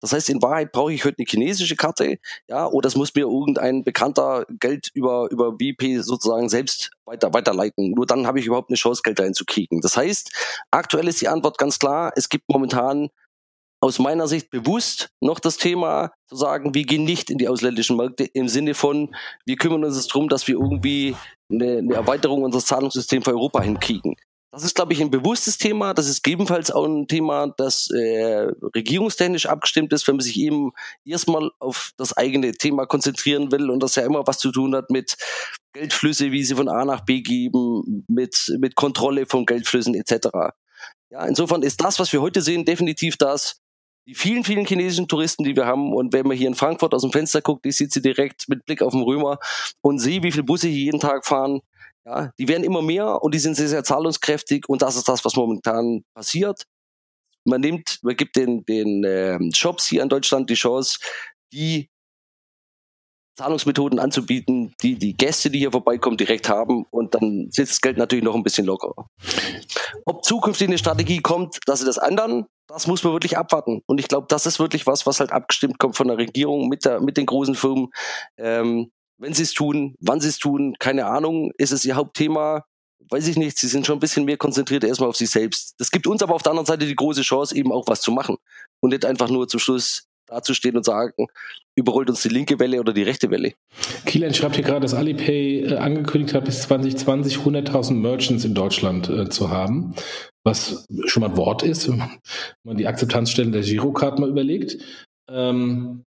[0.00, 2.18] Das heißt, in Wahrheit brauche ich heute eine chinesische Karte,
[2.48, 7.90] ja, oder es muss mir irgendein Bekannter Geld über, über VP sozusagen selbst weiter, weiterleiten.
[7.90, 9.80] Nur dann habe ich überhaupt eine Chance, Geld reinzukriegen.
[9.80, 10.32] Das heißt,
[10.70, 13.10] aktuell ist die Antwort ganz klar, es gibt momentan
[13.84, 17.98] aus meiner Sicht bewusst noch das Thema zu sagen, wir gehen nicht in die ausländischen
[17.98, 19.14] Märkte im Sinne von,
[19.44, 21.14] wir kümmern uns darum, dass wir irgendwie
[21.52, 24.16] eine, eine Erweiterung unseres Zahlungssystems für Europa hinkriegen.
[24.52, 25.92] Das ist, glaube ich, ein bewusstes Thema.
[25.92, 30.72] Das ist gegebenenfalls auch ein Thema, das äh, regierungstechnisch abgestimmt ist, wenn man sich eben
[31.04, 34.88] erstmal auf das eigene Thema konzentrieren will und das ja immer was zu tun hat
[34.88, 35.16] mit
[35.74, 40.28] Geldflüsse, wie sie von A nach B geben, mit, mit Kontrolle von Geldflüssen etc.
[41.10, 43.60] Ja, insofern ist das, was wir heute sehen, definitiv das,
[44.06, 47.02] die vielen, vielen chinesischen Touristen, die wir haben, und wenn man hier in Frankfurt aus
[47.02, 49.38] dem Fenster guckt, ich sitze direkt mit Blick auf den Römer
[49.80, 51.60] und sehe, wie viele Busse hier jeden Tag fahren.
[52.06, 55.24] Ja, die werden immer mehr und die sind sehr, sehr zahlungskräftig und das ist das,
[55.24, 56.64] was momentan passiert.
[57.44, 60.98] Man nimmt, man gibt den, den äh, Shops hier in Deutschland die Chance,
[61.52, 61.88] die
[63.36, 67.96] Zahlungsmethoden anzubieten, die die Gäste, die hier vorbeikommen, direkt haben und dann sitzt das Geld
[67.96, 69.08] natürlich noch ein bisschen lockerer.
[70.04, 73.82] Ob zukünftig eine Strategie kommt, dass sie das ändern, das muss man wirklich abwarten.
[73.86, 76.84] Und ich glaube, das ist wirklich was, was halt abgestimmt kommt von der Regierung mit,
[76.84, 77.88] der, mit den großen Firmen.
[78.38, 82.64] Ähm, wenn sie es tun, wann sie es tun, keine Ahnung, ist es ihr Hauptthema,
[83.10, 85.74] weiß ich nicht, sie sind schon ein bisschen mehr konzentriert erstmal auf sich selbst.
[85.78, 88.10] Das gibt uns aber auf der anderen Seite die große Chance, eben auch was zu
[88.10, 88.36] machen
[88.80, 91.26] und nicht einfach nur zum Schluss dazustehen und sagen,
[91.74, 93.52] überrollt uns die linke Welle oder die rechte Welle.
[94.06, 99.08] Kilian schreibt hier gerade, dass Alipay äh, angekündigt hat, bis 2020 100.000 Merchants in Deutschland
[99.10, 99.94] äh, zu haben,
[100.44, 102.02] was schon mal ein Wort ist, wenn
[102.64, 104.78] man die Akzeptanzstellen der Girocard mal überlegt.
[105.28, 106.04] Ähm,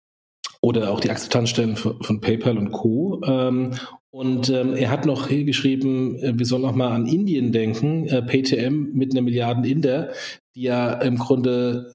[0.63, 3.21] oder auch die Akzeptanzstellen von, von PayPal und Co.
[3.25, 3.73] Ähm,
[4.13, 8.07] und ähm, er hat noch hier geschrieben, äh, wir sollen noch mal an Indien denken,
[8.07, 10.13] äh, PayTM mit einer Milliarden Inder,
[10.55, 11.93] die ja im Grunde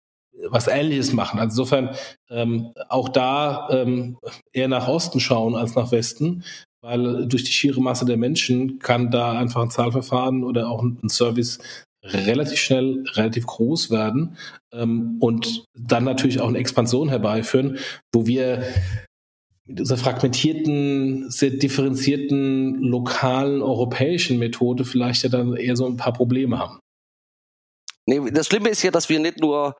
[0.48, 1.40] was Ähnliches machen.
[1.40, 1.96] Also insofern
[2.30, 4.18] ähm, auch da ähm,
[4.52, 6.44] eher nach Osten schauen als nach Westen,
[6.82, 11.10] weil durch die schiere Masse der Menschen kann da einfach ein Zahlverfahren oder auch ein
[11.10, 11.60] Service
[12.06, 14.38] relativ schnell relativ groß werden
[14.74, 17.78] ähm, und dann natürlich auch eine Expansion herbeiführen,
[18.14, 18.64] wo wir
[19.68, 26.14] mit unserer fragmentierten, sehr differenzierten lokalen europäischen Methode vielleicht ja dann eher so ein paar
[26.14, 26.80] Probleme haben.
[28.06, 29.76] Nee, das Schlimme ist ja, dass wir nicht nur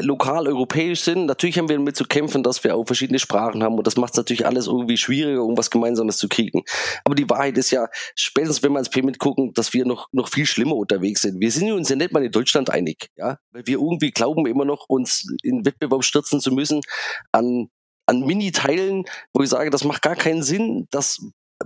[0.00, 1.26] lokal europäisch sind.
[1.26, 4.12] Natürlich haben wir damit zu kämpfen, dass wir auch verschiedene Sprachen haben und das macht
[4.12, 6.62] es natürlich alles irgendwie schwieriger, um was Gemeinsames zu kriegen.
[7.04, 10.28] Aber die Wahrheit ist ja, spätestens wenn wir ins Payment gucken, dass wir noch, noch
[10.28, 11.40] viel schlimmer unterwegs sind.
[11.40, 14.64] Wir sind uns ja nicht mal in Deutschland einig, ja, weil wir irgendwie glauben immer
[14.64, 16.80] noch, uns in Wettbewerb stürzen zu müssen
[17.32, 17.68] an
[18.06, 21.20] an Mini-Teilen, wo ich sage, das macht gar keinen Sinn, dass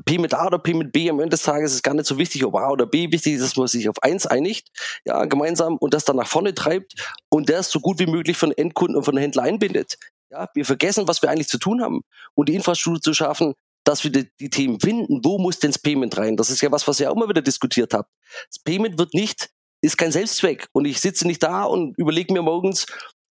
[0.05, 2.19] P mit A oder P mit B am Ende des Tages ist gar nicht so
[2.19, 4.69] wichtig, ob A oder B wichtig ist, dass man sich auf eins einigt,
[5.05, 6.95] ja, gemeinsam und das dann nach vorne treibt
[7.29, 9.97] und das so gut wie möglich von Endkunden und von Händlern einbindet.
[10.31, 12.03] Ja, wir vergessen, was wir eigentlich zu tun haben
[12.35, 15.21] und die Infrastruktur zu schaffen, dass wir die, die Themen finden.
[15.25, 16.37] Wo muss denn das Payment rein?
[16.37, 18.11] Das ist ja was, was ihr auch immer wieder diskutiert habt.
[18.49, 19.51] Das Payment wird nicht
[19.83, 20.69] ist kein Selbstzweck.
[20.73, 22.87] Und ich sitze nicht da und überlege mir morgens,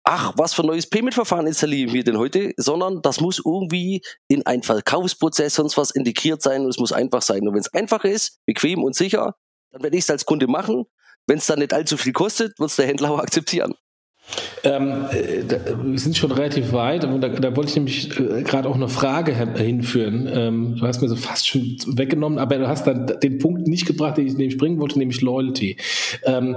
[0.09, 4.45] ach, was für ein neues Payment-Verfahren installieren wir denn heute, sondern das muss irgendwie in
[4.47, 7.47] einen Verkaufsprozess sonst was integriert sein und es muss einfach sein.
[7.47, 9.35] Und wenn es einfach ist, bequem und sicher,
[9.71, 10.87] dann werde ich es als Kunde machen.
[11.27, 13.75] Wenn es dann nicht allzu viel kostet, wird es der Händler auch akzeptieren.
[14.65, 15.45] Ähm, äh,
[15.83, 19.35] wir sind schon relativ weit, da, da wollte ich nämlich äh, gerade auch eine Frage
[19.35, 20.29] hinführen.
[20.33, 23.87] Ähm, du hast mir so fast schon weggenommen, aber du hast dann den Punkt nicht
[23.87, 25.77] gebracht, den ich nämlich bringen wollte, nämlich Loyalty.
[26.25, 26.57] Ähm,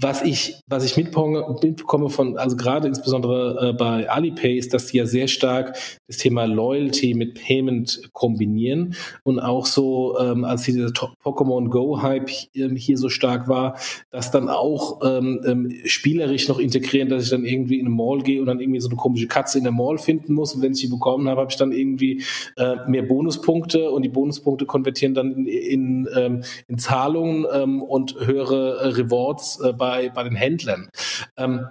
[0.00, 4.98] was ich, was ich mitbekomme von, also gerade insbesondere äh, bei Alipay, ist, dass die
[4.98, 5.76] ja sehr stark
[6.06, 8.94] das Thema Loyalty mit Payment kombinieren
[9.24, 13.76] und auch so, ähm, als dieser Pokémon Go Hype ähm, hier so stark war,
[14.10, 18.22] dass dann auch ähm, ähm, spielerisch noch integrieren, dass ich dann irgendwie in eine Mall
[18.22, 20.54] gehe und dann irgendwie so eine komische Katze in der Mall finden muss.
[20.54, 22.22] Und wenn ich die bekommen habe, habe ich dann irgendwie
[22.56, 28.14] äh, mehr Bonuspunkte und die Bonuspunkte konvertieren dann in, in, ähm, in Zahlungen ähm, und
[28.24, 30.90] höhere äh, Rewards äh, bei bei, bei den Händlern.
[31.38, 31.68] Ähm,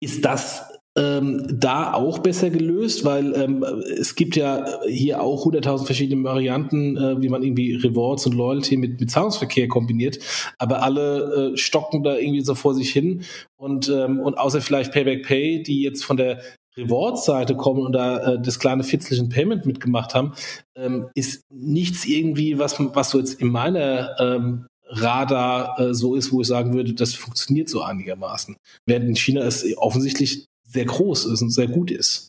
[0.00, 0.64] ist das
[0.98, 3.62] ähm, da auch besser gelöst, weil ähm,
[3.98, 8.76] es gibt ja hier auch 100.000 verschiedene Varianten, äh, wie man irgendwie Rewards und Loyalty
[8.76, 10.18] mit, mit Zahlungsverkehr kombiniert,
[10.58, 13.22] aber alle äh, stocken da irgendwie so vor sich hin.
[13.56, 16.40] Und, ähm, und außer vielleicht Payback Pay, die jetzt von der
[16.76, 20.34] Rewards-Seite kommen und da äh, das kleine fitzlichen Payment mitgemacht haben,
[20.76, 26.32] ähm, ist nichts irgendwie, was, was so jetzt in meiner ähm, Radar äh, so ist,
[26.32, 28.56] wo ich sagen würde, das funktioniert so einigermaßen.
[28.86, 32.28] Während in China es offensichtlich sehr groß ist und sehr gut ist.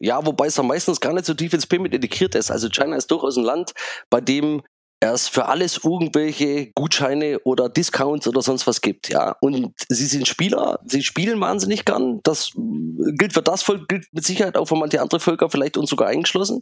[0.00, 2.50] Ja, wobei es dann meistens gar nicht so tief ins Payment integriert ist.
[2.50, 3.72] Also China ist durchaus ein Land,
[4.10, 4.62] bei dem
[5.00, 9.36] es für alles irgendwelche Gutscheine oder Discounts oder sonst was gibt, ja.
[9.40, 12.20] Und sie sind Spieler, sie spielen wahnsinnig gern.
[12.24, 15.90] Das gilt für das Volk, gilt mit Sicherheit auch für manche andere Völker vielleicht uns
[15.90, 16.60] sogar eingeschlossen,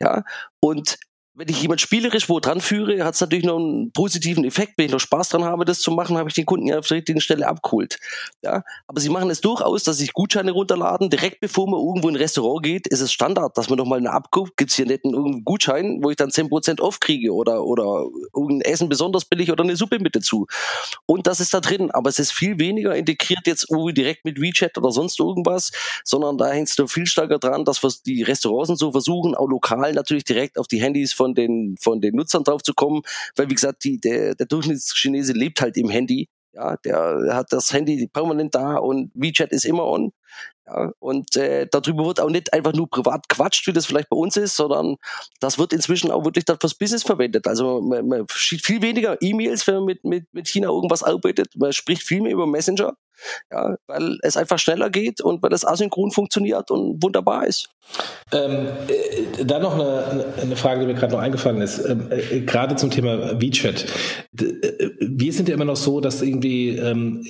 [0.00, 0.24] ja.
[0.60, 0.96] Und
[1.36, 4.74] wenn ich jemand spielerisch wo dran führe, hat es natürlich noch einen positiven Effekt.
[4.76, 6.86] Wenn ich noch Spaß dran habe, das zu machen, habe ich den Kunden ja auf
[6.86, 7.98] der richtigen Stelle abgeholt.
[8.42, 11.10] Ja, aber sie machen es durchaus, dass sich Gutscheine runterladen.
[11.10, 13.98] Direkt bevor man irgendwo in ein Restaurant geht, ist es Standard, dass man noch mal
[13.98, 14.56] eine abguckt.
[14.56, 18.88] Gibt es hier nicht einen Gutschein, wo ich dann 10% aufkriege oder, oder irgendein Essen
[18.88, 20.46] besonders billig oder eine Suppe mit dazu.
[21.04, 21.90] Und das ist da drin.
[21.90, 25.72] Aber es ist viel weniger integriert jetzt irgendwie direkt mit WeChat oder sonst irgendwas,
[26.04, 29.92] sondern da hängst du viel stärker dran, dass was die Restaurants so versuchen, auch lokal
[29.94, 33.00] natürlich direkt auf die Handys von von den, von den Nutzern drauf zu kommen,
[33.36, 36.28] weil wie gesagt, die, der, der Durchschnittschinese lebt halt im Handy.
[36.52, 40.12] Ja, der hat das Handy permanent da und WeChat ist immer on.
[40.66, 44.16] Ja, und äh, darüber wird auch nicht einfach nur privat quatscht, wie das vielleicht bei
[44.16, 44.96] uns ist, sondern
[45.40, 47.46] das wird inzwischen auch wirklich dann fürs Business verwendet.
[47.46, 51.48] Also man, man schickt viel weniger E-Mails, wenn man mit, mit, mit China irgendwas arbeitet.
[51.56, 52.94] Man spricht viel mehr über Messenger,
[53.50, 57.68] ja, weil es einfach schneller geht und weil das asynchron funktioniert und wunderbar ist.
[58.32, 62.40] Ähm, äh, dann noch eine, eine, Frage, die mir gerade noch eingefallen ist, ähm, äh,
[62.40, 63.84] gerade zum Thema WeChat.
[64.40, 67.24] Äh, wir sind ja immer noch so, dass irgendwie ähm,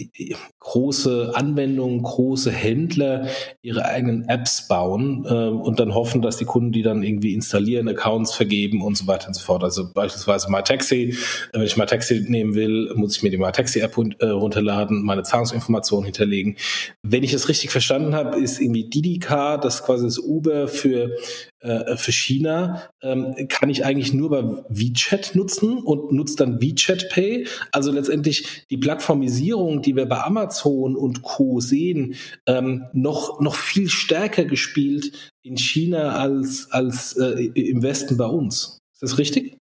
[0.61, 3.26] große Anwendungen, große Händler
[3.61, 7.89] ihre eigenen Apps bauen äh, und dann hoffen, dass die Kunden die dann irgendwie installieren,
[7.89, 9.64] Accounts vergeben und so weiter und so fort.
[9.64, 11.18] Also beispielsweise MyTaxi,
[11.53, 16.57] wenn ich MyTaxi nehmen will, muss ich mir die MyTaxi-App runterladen, meine Zahlungsinformationen hinterlegen.
[17.03, 21.16] Wenn ich das richtig verstanden habe, ist irgendwie Didika, das quasi das Uber für
[21.64, 27.09] äh, für China ähm, kann ich eigentlich nur bei WeChat nutzen und nutze dann WeChat
[27.09, 27.47] Pay.
[27.72, 31.61] Also letztendlich die Plattformisierung, die wir bei Amazon und Co.
[31.61, 32.16] sehen,
[32.47, 38.81] ähm, noch, noch viel stärker gespielt in China als, als äh, im Westen bei uns.
[38.93, 39.57] Ist das richtig?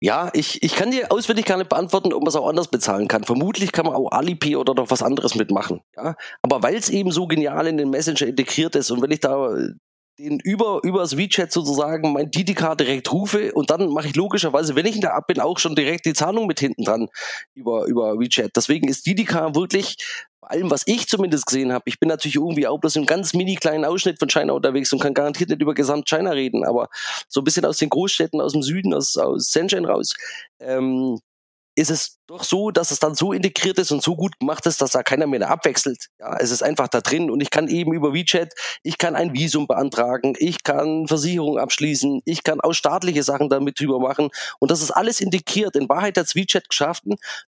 [0.00, 3.08] Ja, ich, ich kann dir auswendig gar nicht beantworten, ob man es auch anders bezahlen
[3.08, 3.24] kann.
[3.24, 5.80] Vermutlich kann man auch Alipay oder noch was anderes mitmachen.
[5.96, 6.16] Ja?
[6.42, 9.56] Aber weil es eben so genial in den Messenger integriert ist und wenn ich da
[10.18, 14.86] den über übers WeChat sozusagen mein DDK direkt rufe und dann mache ich logischerweise, wenn
[14.86, 17.08] ich in der App bin, auch schon direkt die Zahlung mit hinten dran
[17.54, 18.52] über über WeChat.
[18.54, 19.96] Deswegen ist DDK wirklich
[20.40, 23.32] bei allem, was ich zumindest gesehen habe, ich bin natürlich irgendwie auch bloß im ganz
[23.34, 26.88] mini kleinen Ausschnitt von China unterwegs und kann garantiert nicht über gesamt China reden, aber
[27.28, 30.14] so ein bisschen aus den Großstädten aus dem Süden, aus, aus Shenzhen raus,
[30.60, 31.18] ähm,
[31.76, 34.80] ist es doch so, dass es dann so integriert ist und so gut gemacht ist,
[34.80, 36.08] dass da keiner mehr abwechselt.
[36.18, 39.34] Ja, es ist einfach da drin und ich kann eben über WeChat, ich kann ein
[39.34, 44.70] Visum beantragen, ich kann Versicherung abschließen, ich kann auch staatliche Sachen damit drüber machen und
[44.70, 45.76] das ist alles integriert.
[45.76, 47.04] In Wahrheit hat WeChat geschafft,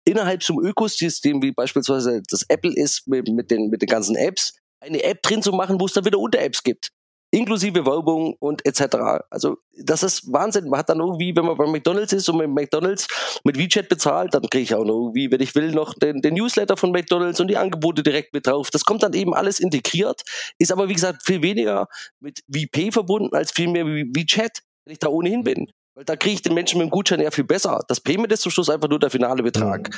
[0.05, 4.53] innerhalb einem Ökosystem, wie beispielsweise das Apple ist mit, mit, den, mit den ganzen Apps,
[4.79, 6.91] eine App drin zu machen, wo es dann wieder Unter-Apps gibt
[7.33, 8.95] inklusive Werbung und etc.
[9.31, 10.69] Also das ist Wahnsinn.
[10.69, 13.07] Man hat dann irgendwie, wenn man bei McDonalds ist und mit McDonalds
[13.43, 16.35] mit WeChat bezahlt, dann kriege ich auch noch irgendwie, wenn ich will, noch den, den,
[16.35, 18.69] Newsletter von McDonalds und die Angebote direkt mit drauf.
[18.69, 20.21] Das kommt dann eben alles integriert,
[20.59, 21.87] ist aber wie gesagt viel weniger
[22.19, 25.71] mit VP verbunden als viel mehr wie WeChat, wenn ich da ohnehin bin.
[25.95, 27.79] Weil da kriege ich den Menschen mit dem Gutschein ja viel besser.
[27.87, 29.89] Das Payment ist zum Schluss einfach nur der finale Betrag.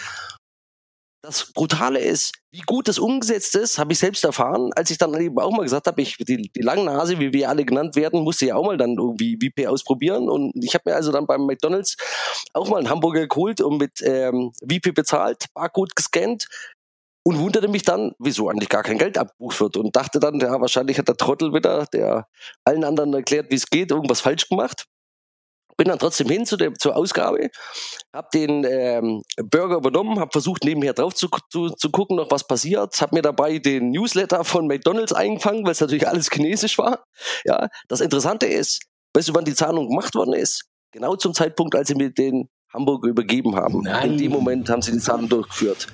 [1.26, 5.19] Das Brutale ist, wie gut das umgesetzt ist, habe ich selbst erfahren, als ich dann
[5.19, 8.21] eben auch mal gesagt habe, ich die, die lange Nase, wie wir alle genannt werden,
[8.21, 10.30] musste ja auch mal dann irgendwie VP ausprobieren.
[10.30, 11.97] Und ich habe mir also dann beim McDonalds
[12.53, 16.47] auch mal einen Hamburger geholt und mit ähm, VP bezahlt, Barcode gescannt,
[17.28, 20.61] und wunderte mich dann, wieso eigentlich gar kein Geld abgebucht wird und dachte dann, ja,
[20.61, 22.28] wahrscheinlich hat der Trottel wieder, der
[22.63, 24.86] allen anderen erklärt, wie es geht, irgendwas falsch gemacht.
[25.78, 27.49] Bin dann trotzdem hin zu der, zur Ausgabe,
[28.13, 32.47] habe den ähm, Burger übernommen, habe versucht nebenher drauf zu, zu, zu gucken, noch was
[32.47, 37.03] passiert, habe mir dabei den Newsletter von McDonald's eingefangen, weil es natürlich alles chinesisch war.
[37.43, 40.65] Ja, das Interessante ist, weißt du, wann die Zahlung gemacht worden ist?
[40.91, 43.82] Genau zum Zeitpunkt, als sie mir den Hamburger übergeben haben.
[43.82, 44.11] Nein.
[44.11, 45.88] In dem Moment haben sie die Zahlung durchgeführt.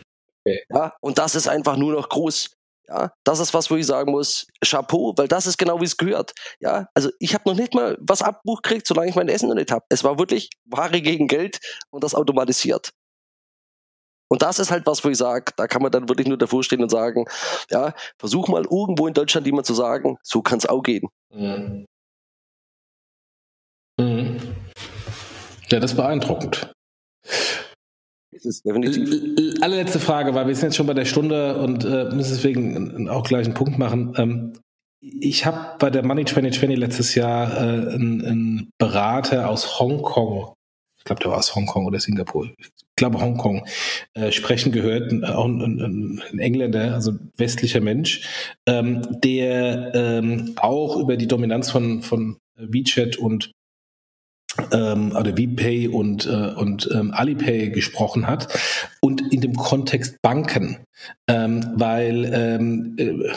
[0.45, 0.63] Okay.
[0.69, 2.49] Ja, und das ist einfach nur noch groß.
[2.91, 5.95] Ja, das ist was, wo ich sagen muss, Chapeau, weil das ist genau wie es
[5.95, 6.33] gehört.
[6.59, 9.55] Ja, also ich habe noch nicht mal was abbucht gekriegt, solange ich mein Essen noch
[9.55, 9.85] nicht habe.
[9.87, 12.91] Es war wirklich Ware gegen Geld und das automatisiert.
[14.29, 16.63] Und das ist halt was, wo ich sage, da kann man dann wirklich nur davor
[16.63, 17.25] stehen und sagen,
[17.69, 21.07] ja, versuch mal irgendwo in Deutschland jemand zu sagen, so kann es auch gehen.
[21.33, 21.85] Mhm.
[23.97, 24.55] Mhm.
[25.69, 26.73] Ja, das ist beeindruckend.
[28.31, 29.61] Ist es definitiv.
[29.61, 33.23] Allerletzte Frage, weil wir sind jetzt schon bei der Stunde und äh, müssen deswegen auch
[33.23, 34.13] gleich einen Punkt machen.
[34.17, 34.53] Ähm,
[35.01, 40.53] ich habe bei der Money 2020 letztes Jahr äh, einen, einen Berater aus Hongkong,
[40.97, 43.65] ich glaube, der war aus Hongkong oder Singapur, ich glaube Hongkong,
[44.13, 48.27] äh, sprechen gehört, auch ein, ein, ein, Engländer, also westlicher Mensch,
[48.67, 53.51] ähm, der ähm, auch über die Dominanz von, von WeChat und
[54.71, 58.47] ähm, oder VPay und, äh, und ähm, Alipay gesprochen hat
[59.01, 60.83] und in dem Kontext Banken,
[61.27, 63.33] ähm, weil ähm, äh,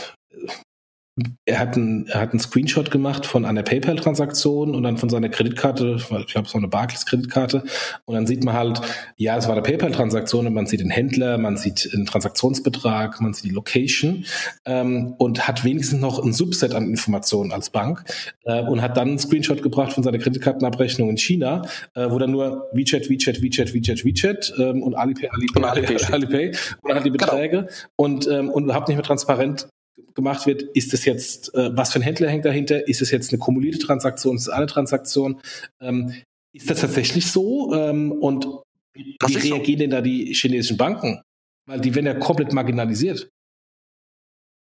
[1.45, 5.29] er hat, einen, er hat einen Screenshot gemacht von einer PayPal-Transaktion und dann von seiner
[5.29, 7.62] Kreditkarte, ich glaube, so eine Barclays-Kreditkarte.
[8.05, 8.81] Und dann sieht man halt,
[9.17, 13.33] ja, es war eine PayPal-Transaktion und man sieht den Händler, man sieht den Transaktionsbetrag, man
[13.33, 14.25] sieht die Location
[14.65, 18.05] ähm, und hat wenigstens noch ein Subset an Informationen als Bank
[18.45, 21.62] äh, und hat dann einen Screenshot gebracht von seiner Kreditkartenabrechnung in China,
[21.95, 26.12] äh, wo dann nur WeChat, WeChat, WeChat, WeChat, WeChat ähm, und Alipay, Alipay, Alipay, Alipay,
[26.12, 26.49] Alipay
[26.83, 27.25] und dann hat die genau.
[27.25, 27.71] Beträge genau.
[27.95, 29.69] und, ähm, und überhaupt nicht mehr transparent
[30.15, 32.87] gemacht wird, ist es jetzt, äh, was für ein Händler hängt dahinter?
[32.89, 34.37] Ist es jetzt eine kumulierte Transaktion?
[34.37, 35.41] Ist es eine Transaktion?
[35.81, 36.15] Ähm,
[36.53, 37.75] ist das tatsächlich so?
[37.75, 38.47] Ähm, und
[38.95, 39.83] wie, wie reagieren so.
[39.83, 41.21] denn da die chinesischen Banken?
[41.67, 43.29] Weil die werden ja komplett marginalisiert.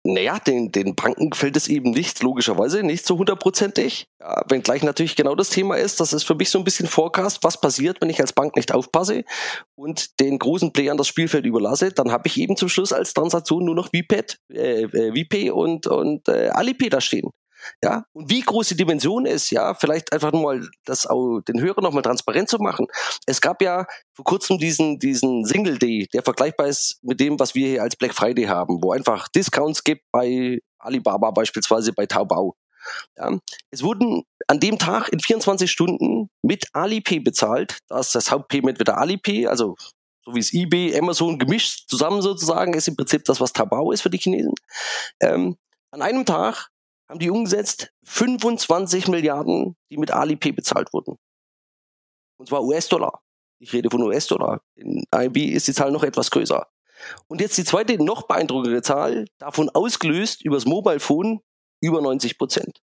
[0.06, 4.08] Naja, den, den Banken fällt es eben nicht, logischerweise nicht so hundertprozentig.
[4.22, 7.43] Ja, wenngleich natürlich genau das Thema ist, das ist für mich so ein bisschen Forecast,
[7.43, 9.26] was passiert, wenn ich als Bank nicht aufpasse
[9.76, 13.66] und den großen Playern das Spielfeld überlasse, dann habe ich eben zum Schluss als Transaktion
[13.66, 17.30] nur noch VPAD, äh, äh VP und, und äh, Alipay da stehen.
[17.84, 21.60] Ja, und wie groß die Dimension ist, ja, vielleicht einfach nur mal das auch den
[21.62, 22.88] Hörern nochmal transparent zu machen.
[23.26, 27.55] Es gab ja vor kurzem diesen, diesen Single Day, der vergleichbar ist mit dem, was
[27.55, 32.55] wir hier als Black Friday haben, wo einfach Discounts gibt bei Alibaba beispielsweise, bei Taobao.
[33.18, 33.38] Ja,
[33.72, 37.80] es wurden an dem Tag in 24 Stunden mit Alipay bezahlt.
[37.88, 39.76] Das ist das Hauptpayment wieder Alipay, also
[40.26, 44.01] so wie es eBay, Amazon gemischt zusammen sozusagen, ist im Prinzip das, was Taobao ist
[44.01, 44.53] für die Chinesen.
[45.22, 45.57] Ähm,
[45.91, 46.70] an einem Tag
[47.10, 51.18] haben die umgesetzt 25 Milliarden, die mit Alipay bezahlt wurden.
[52.38, 53.22] Und zwar US-Dollar.
[53.60, 54.62] Ich rede von US-Dollar.
[54.76, 56.68] In IB ist die Zahl noch etwas größer.
[57.28, 61.41] Und jetzt die zweite, noch beeindruckende Zahl, davon ausgelöst übers Mobile Phone
[61.82, 62.82] über 90 Prozent.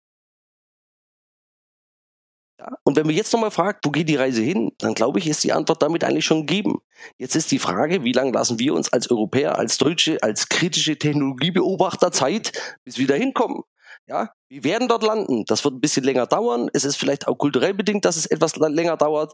[2.58, 5.26] Ja, und wenn man jetzt nochmal fragt, wo geht die Reise hin, dann glaube ich,
[5.26, 6.78] ist die Antwort damit eigentlich schon gegeben.
[7.18, 10.96] Jetzt ist die Frage, wie lange lassen wir uns als Europäer, als Deutsche, als kritische
[10.96, 12.52] Technologiebeobachter Zeit,
[12.84, 13.64] bis wir da hinkommen?
[14.06, 15.44] Ja, wir werden dort landen.
[15.46, 16.68] Das wird ein bisschen länger dauern.
[16.72, 19.32] Es ist vielleicht auch kulturell bedingt, dass es etwas länger dauert.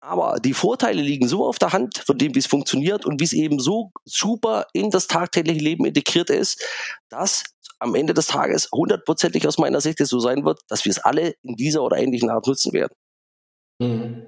[0.00, 3.24] Aber die Vorteile liegen so auf der Hand von dem, wie es funktioniert und wie
[3.24, 6.62] es eben so super in das tagtägliche Leben integriert ist,
[7.08, 7.44] dass
[7.78, 11.34] am Ende des Tages hundertprozentig aus meiner Sicht so sein wird, dass wir es alle
[11.42, 12.94] in dieser oder ähnlichen Art nutzen werden.
[13.80, 14.26] Mhm.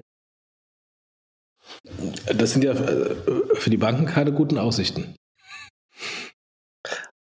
[2.35, 3.15] Das sind ja äh,
[3.55, 5.15] für die Banken keine guten Aussichten.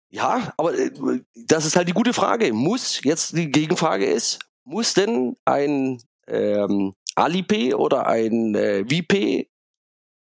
[0.09, 0.91] Ja, aber äh,
[1.35, 2.53] das ist halt die gute Frage.
[2.53, 9.49] Muss, jetzt die Gegenfrage ist, muss denn ein ähm, Alipay oder ein äh, VP,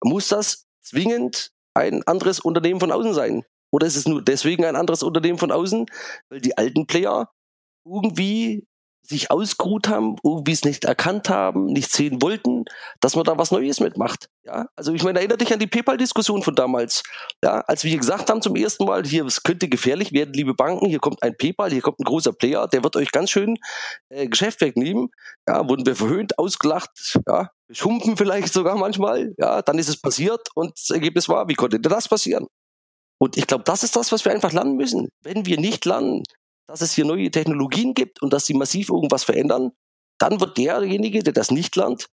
[0.02, 3.44] muss das zwingend ein anderes Unternehmen von außen sein?
[3.70, 5.86] Oder ist es nur deswegen ein anderes Unternehmen von außen,
[6.30, 7.30] weil die alten Player
[7.84, 8.66] irgendwie
[9.09, 12.64] sich ausgeruht haben, irgendwie es nicht erkannt haben, nicht sehen wollten,
[13.00, 14.28] dass man da was Neues mitmacht.
[14.44, 17.02] Ja, also ich meine, erinnere dich an die PayPal-Diskussion von damals.
[17.42, 20.86] Ja, als wir gesagt haben zum ersten Mal, hier, es könnte gefährlich werden, liebe Banken,
[20.86, 23.56] hier kommt ein PayPal, hier kommt ein großer Player, der wird euch ganz schön
[24.11, 25.09] äh, Geschäft wegnehmen.
[25.48, 29.34] Ja, wurden wir verhöhnt, ausgelacht, ja, schumpen vielleicht sogar manchmal.
[29.38, 32.46] Ja, dann ist es passiert und das Ergebnis war, wie konnte denn das passieren?
[33.20, 35.09] Und ich glaube, das ist das, was wir einfach lernen müssen.
[35.22, 36.22] Wenn wir nicht lernen,
[36.68, 39.72] dass es hier neue Technologien gibt und dass sie massiv irgendwas verändern,
[40.18, 42.06] dann wird derjenige, der das nicht lernt,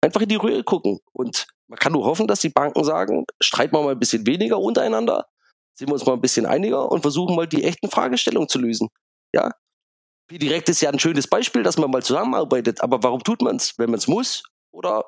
[0.00, 0.98] einfach in die Röhre gucken.
[1.12, 4.58] Und man kann nur hoffen, dass die Banken sagen, streiten wir mal ein bisschen weniger
[4.58, 5.26] untereinander,
[5.74, 8.88] sind wir uns mal ein bisschen einiger und versuchen mal die echten Fragestellungen zu lösen.
[9.34, 9.50] Ja?
[10.28, 13.56] Wie direkt ist ja ein schönes Beispiel, dass man mal zusammenarbeitet, aber warum tut man
[13.56, 13.78] es?
[13.78, 14.42] Wenn man es muss
[14.72, 15.04] oder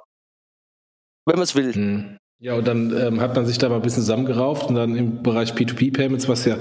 [1.26, 1.74] wenn man es will?
[1.74, 2.18] Hm.
[2.42, 5.22] Ja, und dann ähm, hat man sich da mal ein bisschen zusammengerauft und dann im
[5.22, 6.56] Bereich P2P-Payments, was ja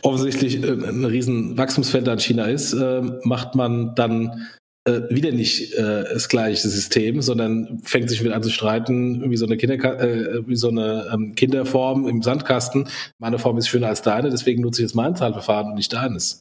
[0.00, 4.48] offensichtlich äh, ein riesen Wachstumsfeld an China ist, äh, macht man dann
[4.84, 9.36] äh, wieder nicht äh, das gleiche System, sondern fängt sich wieder an zu streiten, wie
[9.36, 12.88] so eine, Kinder, äh, wie so eine ähm, Kinderform im Sandkasten.
[13.18, 16.40] Meine Form ist schöner als deine, deswegen nutze ich jetzt mein Zahlverfahren und nicht deines.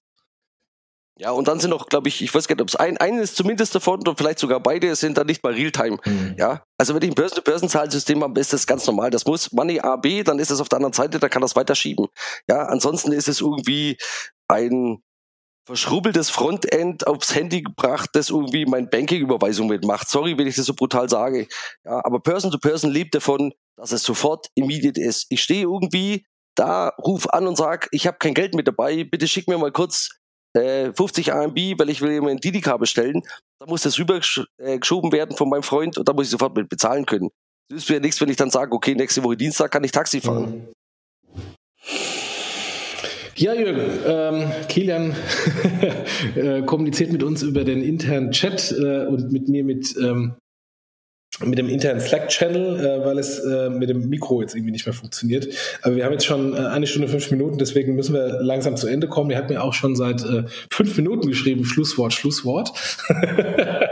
[1.20, 3.34] Ja, und dann sind noch, glaube ich, ich weiß gar nicht, ob es ein, eines
[3.34, 5.98] zumindest davon oder vielleicht sogar beide sind dann nicht mal Realtime.
[6.06, 6.36] Mhm.
[6.38, 9.10] Ja, also wenn ich ein Börsen-to-Börsen-Zahlsystem habe, ist das ganz normal.
[9.10, 11.56] Das muss Money A, B, dann ist es auf der anderen Seite, da kann das
[11.56, 12.08] weiterschieben.
[12.48, 13.98] Ja, ansonsten ist es irgendwie
[14.48, 15.02] ein
[15.66, 20.08] verschrubbeltes Frontend aufs Handy gebracht, das irgendwie mein Banking-Überweisung mitmacht.
[20.08, 21.48] Sorry, wenn ich das so brutal sage.
[21.84, 25.26] Ja, aber Person-to-Person -Person lebt davon, dass es sofort immediate ist.
[25.30, 29.28] Ich stehe irgendwie da, ruf an und sag, ich habe kein Geld mit dabei, bitte
[29.28, 30.10] schick mir mal kurz
[30.56, 33.22] 50 äh, AMB, weil ich will ihm ein Didi-Kabel stellen.
[33.60, 36.70] Da muss das rübergeschoben äh, werden von meinem Freund und da muss ich sofort mit
[36.70, 37.30] bezahlen können.
[37.70, 40.22] Das ist mir nichts, wenn ich dann sage, okay, nächste Woche Dienstag kann ich Taxi
[40.22, 40.68] fahren.
[43.36, 45.16] Ja, Jürgen, ähm, Kilian
[46.36, 50.34] äh, kommuniziert mit uns über den internen Chat äh, und mit mir mit ähm,
[51.46, 54.94] mit dem internen Slack-Channel, äh, weil es äh, mit dem Mikro jetzt irgendwie nicht mehr
[54.94, 55.48] funktioniert.
[55.82, 58.88] Aber wir haben jetzt schon äh, eine Stunde, fünf Minuten, deswegen müssen wir langsam zu
[58.88, 59.30] Ende kommen.
[59.30, 62.72] Ihr habt mir auch schon seit äh, fünf Minuten geschrieben, Schlusswort, Schlusswort.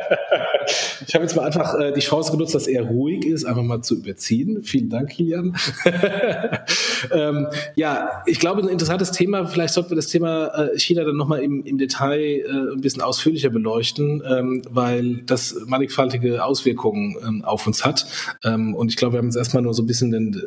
[1.07, 3.81] ich habe jetzt mal einfach äh, die Chance genutzt, dass er ruhig ist, einfach mal
[3.81, 4.63] zu überziehen.
[4.63, 5.55] Vielen Dank, Kilian.
[7.11, 9.45] ähm, ja, ich glaube, ein interessantes Thema.
[9.47, 13.01] Vielleicht sollten wir das Thema äh, China dann nochmal im, im Detail äh, ein bisschen
[13.01, 18.05] ausführlicher beleuchten, ähm, weil das mannigfaltige Auswirkungen ähm, auf uns hat.
[18.43, 20.41] Ähm, und ich glaube, wir haben jetzt erstmal nur so ein bisschen den,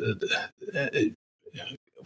[0.73, 1.11] äh, äh,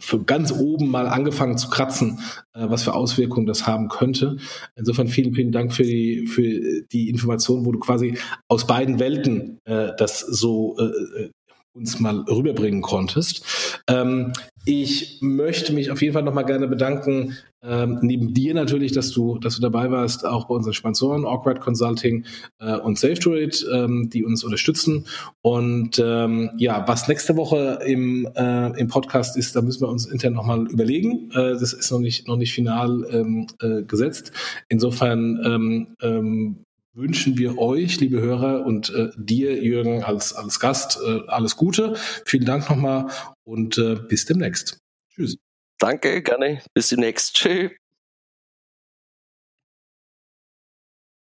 [0.04, 2.20] für ganz oben mal angefangen zu kratzen,
[2.54, 4.36] äh, was für Auswirkungen das haben könnte.
[4.76, 9.58] Insofern vielen, vielen Dank für die, für die Information, wo du quasi aus beiden Welten
[9.64, 11.30] äh, das so äh,
[11.74, 13.44] uns mal rüberbringen konntest.
[13.88, 14.32] Ähm,
[14.64, 17.36] ich möchte mich auf jeden Fall nochmal gerne bedanken,
[17.66, 21.60] ähm, neben dir natürlich, dass du, dass du dabei warst, auch bei unseren Sponsoren, Awkward
[21.60, 22.24] Consulting
[22.58, 25.06] äh, und SafeDroid, ähm, die uns unterstützen.
[25.42, 30.06] Und ähm, ja, was nächste Woche im, äh, im Podcast ist, da müssen wir uns
[30.06, 31.30] intern nochmal überlegen.
[31.32, 34.32] Äh, das ist noch nicht, noch nicht final ähm, äh, gesetzt.
[34.68, 36.56] Insofern ähm, ähm,
[36.94, 41.94] wünschen wir euch, liebe Hörer, und äh, dir, Jürgen, als, als Gast äh, alles Gute.
[42.24, 43.06] Vielen Dank nochmal
[43.44, 44.78] und äh, bis demnächst.
[45.12, 45.36] Tschüss.
[45.78, 46.62] Danke, gerne.
[46.74, 47.34] Bis demnächst.
[47.36, 47.70] Tschüss.